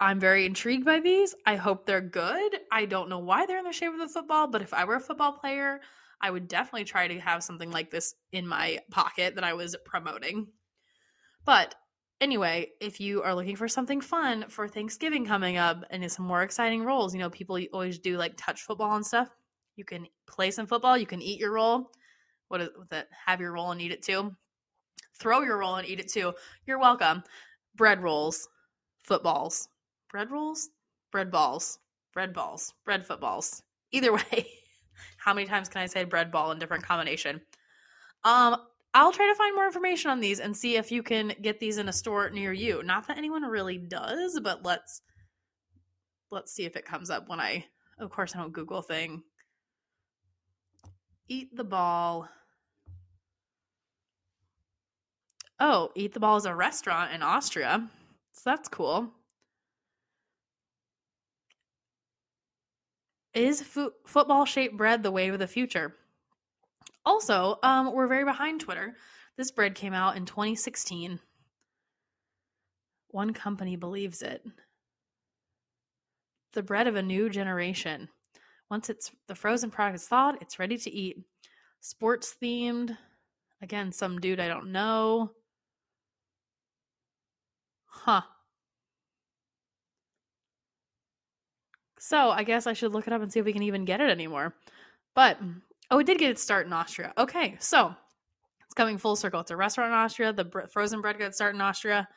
I'm 0.00 0.20
very 0.20 0.46
intrigued 0.46 0.84
by 0.84 1.00
these. 1.00 1.34
I 1.46 1.56
hope 1.56 1.86
they're 1.86 2.00
good. 2.00 2.58
I 2.70 2.84
don't 2.84 3.08
know 3.08 3.20
why 3.20 3.46
they're 3.46 3.58
in 3.58 3.64
the 3.64 3.72
shape 3.72 3.92
of 3.92 3.98
the 3.98 4.08
football, 4.08 4.46
but 4.46 4.62
if 4.62 4.74
I 4.74 4.84
were 4.84 4.96
a 4.96 5.00
football 5.00 5.32
player, 5.32 5.80
I 6.20 6.30
would 6.30 6.48
definitely 6.48 6.84
try 6.84 7.08
to 7.08 7.20
have 7.20 7.42
something 7.42 7.70
like 7.70 7.90
this 7.90 8.14
in 8.32 8.46
my 8.46 8.78
pocket 8.90 9.34
that 9.34 9.44
I 9.44 9.54
was 9.54 9.76
promoting. 9.84 10.46
But 11.44 11.74
anyway, 12.20 12.70
if 12.80 13.00
you 13.00 13.22
are 13.22 13.34
looking 13.34 13.56
for 13.56 13.68
something 13.68 14.00
fun 14.00 14.46
for 14.48 14.66
Thanksgiving 14.66 15.26
coming 15.26 15.56
up 15.56 15.84
and 15.90 16.10
some 16.10 16.26
more 16.26 16.42
exciting 16.42 16.84
rolls, 16.84 17.14
you 17.14 17.20
know, 17.20 17.30
people 17.30 17.58
always 17.72 17.98
do 17.98 18.16
like 18.16 18.34
touch 18.36 18.62
football 18.62 18.96
and 18.96 19.06
stuff. 19.06 19.28
You 19.76 19.84
can 19.84 20.06
play 20.26 20.50
some 20.50 20.66
football, 20.66 20.96
you 20.96 21.06
can 21.06 21.22
eat 21.22 21.40
your 21.40 21.52
roll. 21.52 21.90
What 22.48 22.60
is 22.60 22.68
that? 22.90 23.08
Have 23.26 23.40
your 23.40 23.52
roll 23.52 23.72
and 23.72 23.80
eat 23.80 23.92
it 23.92 24.02
too. 24.02 24.34
Throw 25.18 25.42
your 25.42 25.58
roll 25.58 25.76
and 25.76 25.88
eat 25.88 26.00
it 26.00 26.08
too. 26.08 26.32
You're 26.66 26.78
welcome. 26.78 27.22
Bread 27.76 28.02
rolls, 28.02 28.48
footballs, 29.02 29.68
bread 30.10 30.30
rolls, 30.30 30.70
bread 31.10 31.30
balls, 31.30 31.78
bread 32.12 32.32
balls, 32.32 32.74
bread 32.84 33.04
footballs. 33.04 33.62
Either 33.92 34.12
way, 34.14 34.46
how 35.18 35.34
many 35.34 35.46
times 35.46 35.68
can 35.68 35.82
I 35.82 35.86
say 35.86 36.04
bread 36.04 36.30
ball 36.30 36.52
in 36.52 36.58
different 36.58 36.84
combination? 36.84 37.40
Um, 38.24 38.56
I'll 38.94 39.12
try 39.12 39.26
to 39.26 39.34
find 39.34 39.54
more 39.56 39.66
information 39.66 40.10
on 40.10 40.20
these 40.20 40.38
and 40.38 40.56
see 40.56 40.76
if 40.76 40.92
you 40.92 41.02
can 41.02 41.32
get 41.42 41.58
these 41.58 41.78
in 41.78 41.88
a 41.88 41.92
store 41.92 42.30
near 42.30 42.52
you. 42.52 42.82
Not 42.84 43.08
that 43.08 43.18
anyone 43.18 43.42
really 43.42 43.76
does, 43.76 44.38
but 44.40 44.64
let's 44.64 45.02
let's 46.30 46.52
see 46.52 46.64
if 46.64 46.76
it 46.76 46.84
comes 46.84 47.10
up 47.10 47.28
when 47.28 47.40
I 47.40 47.64
of 47.98 48.10
course 48.10 48.34
I 48.34 48.38
don't 48.38 48.52
Google 48.52 48.82
thing. 48.82 49.22
Eat 51.28 51.56
the 51.56 51.64
ball. 51.64 52.28
Oh, 55.58 55.90
Eat 55.94 56.12
the 56.12 56.20
Ball 56.20 56.36
is 56.36 56.44
a 56.44 56.54
restaurant 56.54 57.12
in 57.12 57.22
Austria. 57.22 57.88
So 58.32 58.42
that's 58.44 58.68
cool. 58.68 59.10
Is 63.32 63.62
fo- 63.62 63.92
football 64.06 64.44
shaped 64.44 64.76
bread 64.76 65.02
the 65.02 65.10
way 65.10 65.28
of 65.28 65.38
the 65.38 65.46
future? 65.46 65.94
Also, 67.06 67.58
um, 67.62 67.92
we're 67.92 68.06
very 68.06 68.24
behind 68.24 68.60
Twitter. 68.60 68.94
This 69.36 69.50
bread 69.50 69.74
came 69.74 69.92
out 69.92 70.16
in 70.16 70.26
2016. 70.26 71.18
One 73.08 73.32
company 73.32 73.76
believes 73.76 74.22
it. 74.22 74.44
The 76.52 76.62
bread 76.62 76.86
of 76.86 76.96
a 76.96 77.02
new 77.02 77.28
generation. 77.28 78.08
Once 78.70 78.90
it's 78.90 79.10
the 79.28 79.34
frozen 79.34 79.70
product 79.70 79.96
is 79.96 80.08
thawed, 80.08 80.38
it's 80.40 80.58
ready 80.58 80.78
to 80.78 80.90
eat. 80.90 81.18
Sports 81.80 82.34
themed. 82.42 82.96
Again, 83.62 83.92
some 83.92 84.18
dude 84.18 84.40
I 84.40 84.48
don't 84.48 84.72
know. 84.72 85.30
Huh. 87.86 88.22
So 91.98 92.30
I 92.30 92.42
guess 92.44 92.66
I 92.66 92.74
should 92.74 92.92
look 92.92 93.06
it 93.06 93.12
up 93.12 93.22
and 93.22 93.32
see 93.32 93.40
if 93.40 93.46
we 93.46 93.52
can 93.52 93.62
even 93.62 93.86
get 93.86 94.00
it 94.00 94.10
anymore. 94.10 94.54
But 95.14 95.38
oh, 95.90 95.98
it 95.98 96.06
did 96.06 96.18
get 96.18 96.30
its 96.30 96.42
start 96.42 96.66
in 96.66 96.72
Austria. 96.72 97.14
Okay, 97.16 97.56
so 97.60 97.94
it's 98.64 98.74
coming 98.74 98.98
full 98.98 99.16
circle. 99.16 99.40
It's 99.40 99.50
a 99.50 99.56
restaurant 99.56 99.90
in 99.90 99.96
Austria. 99.96 100.32
The 100.32 100.68
frozen 100.70 101.00
bread 101.00 101.18
got 101.18 101.28
its 101.28 101.36
start 101.36 101.54
in 101.54 101.60
Austria. 101.60 102.08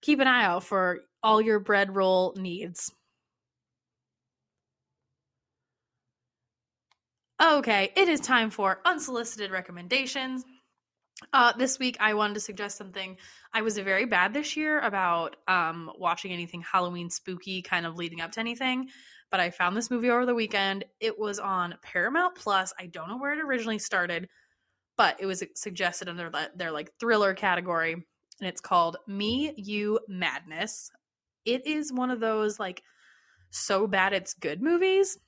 Keep 0.00 0.20
an 0.20 0.26
eye 0.26 0.44
out 0.44 0.64
for 0.64 1.02
all 1.22 1.40
your 1.40 1.60
bread 1.60 1.94
roll 1.94 2.34
needs. 2.36 2.92
Okay, 7.42 7.92
it 7.96 8.08
is 8.08 8.20
time 8.20 8.50
for 8.50 8.80
unsolicited 8.84 9.50
recommendations. 9.50 10.44
Uh, 11.32 11.52
this 11.52 11.78
week, 11.80 11.96
I 11.98 12.14
wanted 12.14 12.34
to 12.34 12.40
suggest 12.40 12.76
something. 12.76 13.16
I 13.52 13.62
was 13.62 13.76
very 13.78 14.04
bad 14.04 14.32
this 14.32 14.56
year 14.56 14.80
about 14.80 15.36
um, 15.48 15.90
watching 15.98 16.32
anything 16.32 16.62
Halloween 16.62 17.10
spooky, 17.10 17.60
kind 17.60 17.86
of 17.86 17.96
leading 17.96 18.20
up 18.20 18.32
to 18.32 18.40
anything. 18.40 18.88
But 19.32 19.40
I 19.40 19.50
found 19.50 19.76
this 19.76 19.90
movie 19.90 20.10
over 20.10 20.26
the 20.26 20.34
weekend. 20.34 20.84
It 21.00 21.18
was 21.18 21.40
on 21.40 21.74
Paramount 21.82 22.36
Plus. 22.36 22.72
I 22.78 22.86
don't 22.86 23.08
know 23.08 23.18
where 23.18 23.32
it 23.32 23.44
originally 23.44 23.80
started, 23.80 24.28
but 24.96 25.16
it 25.18 25.26
was 25.26 25.42
suggested 25.56 26.08
under 26.08 26.30
their 26.54 26.70
like 26.70 26.92
thriller 27.00 27.34
category, 27.34 27.94
and 27.94 28.48
it's 28.48 28.60
called 28.60 28.96
Me, 29.08 29.52
You, 29.56 29.98
Madness. 30.06 30.90
It 31.44 31.66
is 31.66 31.92
one 31.92 32.10
of 32.10 32.20
those 32.20 32.60
like 32.60 32.82
so 33.50 33.88
bad 33.88 34.12
it's 34.12 34.34
good 34.34 34.62
movies. 34.62 35.18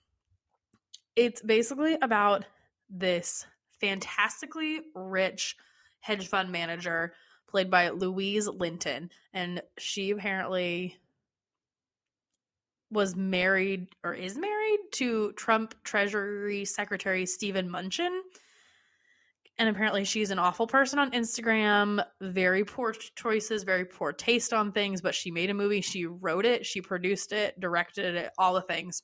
It's 1.17 1.41
basically 1.41 1.97
about 2.01 2.45
this 2.91 3.47
fantastically 3.81 4.81
rich 4.95 5.57
hedge 6.01 6.29
fund 6.29 6.53
manager 6.53 7.15
played 7.49 7.71
by 7.71 7.89
Louise 7.89 8.47
Linton. 8.49 9.11
And 9.33 9.63
she 9.79 10.11
apparently 10.11 10.97
was 12.91 13.17
married 13.17 13.89
or 14.05 14.15
is 14.15 14.37
married 14.37 14.79
to 14.93 15.33
Trump 15.33 15.75
Treasury 15.83 16.65
Secretary 16.65 17.27
Steven 17.27 17.69
Mnuchin. 17.69 18.21
And 19.59 19.71
apparently, 19.71 20.05
she's 20.05 20.31
an 20.31 20.39
awful 20.39 20.67
person 20.67 20.99
on 20.99 21.13
Instagram, 21.13 22.05
very 22.21 22.63
poor 22.63 22.93
choices, 22.93 23.63
very 23.63 23.87
poor 23.87 24.13
taste 24.13 24.53
on 24.53 24.71
things. 24.71 25.01
But 25.01 25.15
she 25.15 25.31
made 25.31 25.49
a 25.49 25.55
movie, 25.55 25.81
she 25.81 26.05
wrote 26.05 26.45
it, 26.45 26.67
she 26.67 26.83
produced 26.83 27.33
it, 27.33 27.59
directed 27.59 28.17
it, 28.17 28.33
all 28.37 28.53
the 28.53 28.61
things. 28.61 29.03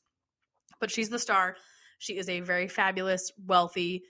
But 0.79 0.91
she's 0.91 1.09
the 1.09 1.19
star. 1.19 1.57
She 2.03 2.19
is 2.19 2.29
a 2.29 2.41
very 2.41 2.67
fabulous, 2.67 3.31
wealthy 3.47 4.03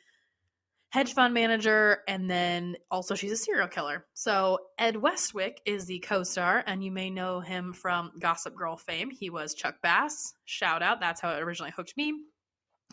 hedge 0.88 1.12
fund 1.12 1.34
manager, 1.34 1.98
and 2.08 2.30
then 2.30 2.76
also 2.90 3.14
she's 3.14 3.32
a 3.32 3.36
serial 3.36 3.68
killer. 3.68 4.06
So 4.14 4.60
Ed 4.78 4.96
Westwick 4.96 5.60
is 5.66 5.84
the 5.84 5.98
co-star, 5.98 6.64
and 6.66 6.82
you 6.82 6.90
may 6.90 7.10
know 7.10 7.40
him 7.40 7.74
from 7.74 8.12
Gossip 8.18 8.54
Girl 8.54 8.78
fame. 8.78 9.10
He 9.10 9.28
was 9.28 9.52
Chuck 9.52 9.76
Bass. 9.82 10.32
Shout 10.46 10.82
out, 10.82 11.00
that's 11.00 11.20
how 11.20 11.36
it 11.36 11.42
originally 11.42 11.70
hooked 11.76 11.94
me. 11.98 12.14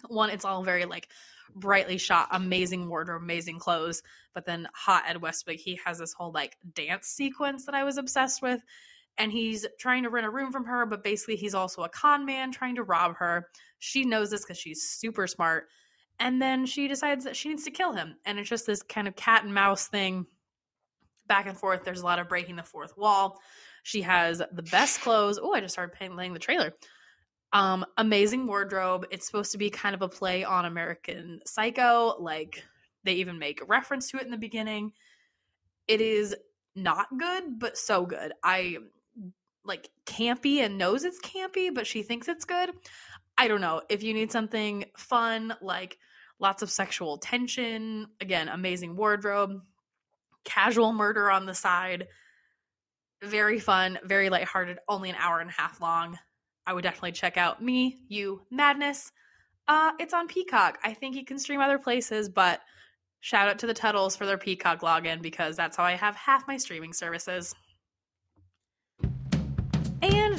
One, 0.10 0.32
it's 0.32 0.44
all 0.44 0.64
very 0.64 0.84
like 0.84 1.08
brightly 1.56 1.98
shot, 1.98 2.28
amazing 2.32 2.90
wardrobe, 2.90 3.22
amazing 3.22 3.60
clothes. 3.60 4.04
But 4.34 4.46
then 4.46 4.68
Hot 4.74 5.04
Ed 5.08 5.22
Westwick, 5.22 5.62
he 5.62 5.80
has 5.86 5.98
this 5.98 6.12
whole 6.12 6.34
like 6.34 6.58
dance 6.74 7.08
sequence 7.08 7.68
that 7.68 7.76
I 7.76 7.86
was 7.86 7.98
obsessed 7.98 8.42
with. 8.42 8.60
And 9.20 9.32
he's 9.32 9.68
trying 9.78 10.04
to 10.04 10.10
rent 10.10 10.26
a 10.26 10.32
room 10.32 10.52
from 10.52 10.66
her, 10.66 10.86
but 10.86 11.04
basically 11.04 11.36
he's 11.36 11.54
also 11.54 11.84
a 11.84 11.90
con 11.90 12.26
man 12.26 12.52
trying 12.52 12.76
to 12.76 12.84
rob 12.84 13.16
her. 13.18 13.50
She 13.78 14.06
knows 14.06 14.32
this 14.32 14.44
because 14.44 14.58
she's 14.58 14.82
super 14.82 15.28
smart. 15.28 15.68
And 16.20 16.42
then 16.42 16.66
she 16.66 16.88
decides 16.88 17.26
that 17.26 17.36
she 17.36 17.50
needs 17.50 17.64
to 17.66 17.72
kill 17.72 17.94
him. 17.94 18.16
And 18.26 18.40
it's 18.40 18.50
just 18.50 18.66
this 18.66 18.82
kind 18.82 19.08
of 19.08 19.16
cat 19.16 19.44
and 19.44 19.54
mouse 19.54 19.88
thing 19.88 20.26
back 21.28 21.48
and 21.48 21.58
forth. 21.58 21.84
There's 21.84 22.02
a 22.02 22.06
lot 22.06 22.20
of 22.20 22.28
breaking 22.28 22.56
the 22.56 22.64
fourth 22.64 22.98
wall. 22.98 23.40
She 23.84 24.02
has 24.02 24.42
the 24.52 24.64
best 24.64 25.02
clothes. 25.02 25.40
Oh, 25.42 25.54
I 25.54 25.62
just 25.62 25.74
started 25.74 25.96
playing 25.96 26.34
the 26.34 26.40
trailer. 26.40 26.74
Um, 27.54 27.86
amazing 27.98 28.48
wardrobe. 28.48 29.06
It's 29.12 29.26
supposed 29.26 29.52
to 29.54 29.58
be 29.58 29.70
kind 29.70 29.96
of 29.96 30.02
a 30.02 30.10
play 30.10 30.44
on 30.44 30.66
American 30.66 31.40
Psycho. 31.46 32.16
Like 32.20 32.64
they 33.04 33.14
even 33.14 33.40
make 33.40 33.62
a 33.62 33.66
reference 33.66 34.12
to 34.12 34.18
it 34.18 34.24
in 34.24 34.32
the 34.32 34.38
beginning. 34.38 34.92
It 35.88 36.02
is 36.02 36.36
not 36.76 37.08
good, 37.18 37.60
but 37.60 37.78
so 37.78 38.06
good. 38.06 38.34
I 38.44 38.78
like 39.70 39.90
campy 40.06 40.58
and 40.58 40.78
knows 40.78 41.06
it's 41.06 41.22
campy, 41.22 41.74
but 41.74 41.88
she 41.88 42.04
thinks 42.04 42.28
it's 42.28 42.44
good. 42.44 42.72
I 43.38 43.48
don't 43.48 43.62
know. 43.62 43.82
If 43.88 44.04
you 44.04 44.14
need 44.14 44.34
something 44.34 44.84
fun, 44.98 45.54
like 45.62 45.98
lots 46.40 46.62
of 46.62 46.70
sexual 46.70 47.18
tension, 47.18 48.08
again, 48.20 48.50
amazing 48.50 48.98
wardrobe, 48.98 49.62
casual 50.44 50.92
murder 50.92 51.32
on 51.32 51.46
the 51.46 51.54
side, 51.54 52.08
very 53.24 53.60
fun, 53.60 54.00
very 54.04 54.30
lighthearted, 54.30 54.80
only 54.90 55.10
an 55.10 55.16
hour 55.18 55.40
and 55.40 55.50
a 55.50 55.54
half 55.54 55.80
long. 55.80 56.18
I 56.66 56.74
would 56.74 56.84
definitely 56.84 57.14
check 57.14 57.38
out 57.38 57.64
Me, 57.64 58.02
You, 58.10 58.42
Madness. 58.52 59.12
Uh, 59.68 59.92
it's 60.00 60.14
on 60.14 60.28
Peacock. 60.28 60.80
I 60.84 60.94
think 60.94 61.16
you 61.16 61.24
can 61.24 61.40
stream 61.40 61.62
other 61.62 61.80
places, 61.80 62.28
but 62.28 62.60
shout 63.22 63.48
out 63.48 63.60
to 63.60 63.68
the 63.68 63.74
Tuttles 63.74 64.16
for 64.16 64.26
their 64.26 64.38
Peacock 64.38 64.82
login 64.82 65.22
because 65.22 65.56
that's 65.56 65.78
how 65.78 65.84
I 65.84 65.94
have 65.94 66.16
half 66.16 66.48
my 66.48 66.58
streaming 66.58 66.94
services. 66.94 67.54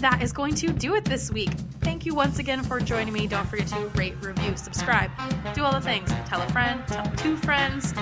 That 0.01 0.23
is 0.23 0.33
going 0.33 0.55
to 0.55 0.73
do 0.73 0.95
it 0.95 1.05
this 1.05 1.31
week. 1.31 1.51
Thank 1.83 2.07
you 2.07 2.15
once 2.15 2.39
again 2.39 2.63
for 2.63 2.81
joining 2.81 3.13
me. 3.13 3.27
Don't 3.27 3.47
forget 3.47 3.67
to 3.67 3.87
rate, 3.97 4.15
review, 4.23 4.57
subscribe, 4.57 5.11
do 5.55 5.63
all 5.63 5.73
the 5.73 5.81
things. 5.83 6.11
Tell 6.27 6.41
a 6.41 6.49
friend, 6.49 6.83
tell 6.87 7.05
two 7.17 7.37
friends. 7.37 7.93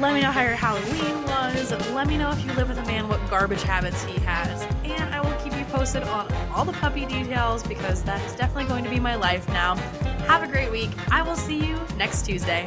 Let 0.00 0.12
me 0.12 0.22
know 0.22 0.32
how 0.32 0.42
your 0.42 0.56
Halloween 0.56 1.22
was. 1.22 1.70
Let 1.92 2.08
me 2.08 2.18
know 2.18 2.30
if 2.30 2.44
you 2.44 2.52
live 2.54 2.68
with 2.68 2.78
a 2.78 2.84
man, 2.84 3.08
what 3.08 3.20
garbage 3.30 3.62
habits 3.62 4.02
he 4.02 4.18
has. 4.22 4.62
And 4.84 5.14
I 5.14 5.20
will 5.20 5.38
keep 5.40 5.56
you 5.56 5.64
posted 5.66 6.02
on 6.02 6.32
all 6.52 6.64
the 6.64 6.72
puppy 6.72 7.06
details 7.06 7.62
because 7.62 8.02
that 8.02 8.20
is 8.26 8.34
definitely 8.34 8.64
going 8.64 8.82
to 8.82 8.90
be 8.90 8.98
my 8.98 9.14
life 9.14 9.48
now. 9.48 9.76
Have 10.26 10.42
a 10.42 10.48
great 10.48 10.72
week. 10.72 10.90
I 11.12 11.22
will 11.22 11.36
see 11.36 11.64
you 11.64 11.78
next 11.96 12.26
Tuesday. 12.26 12.66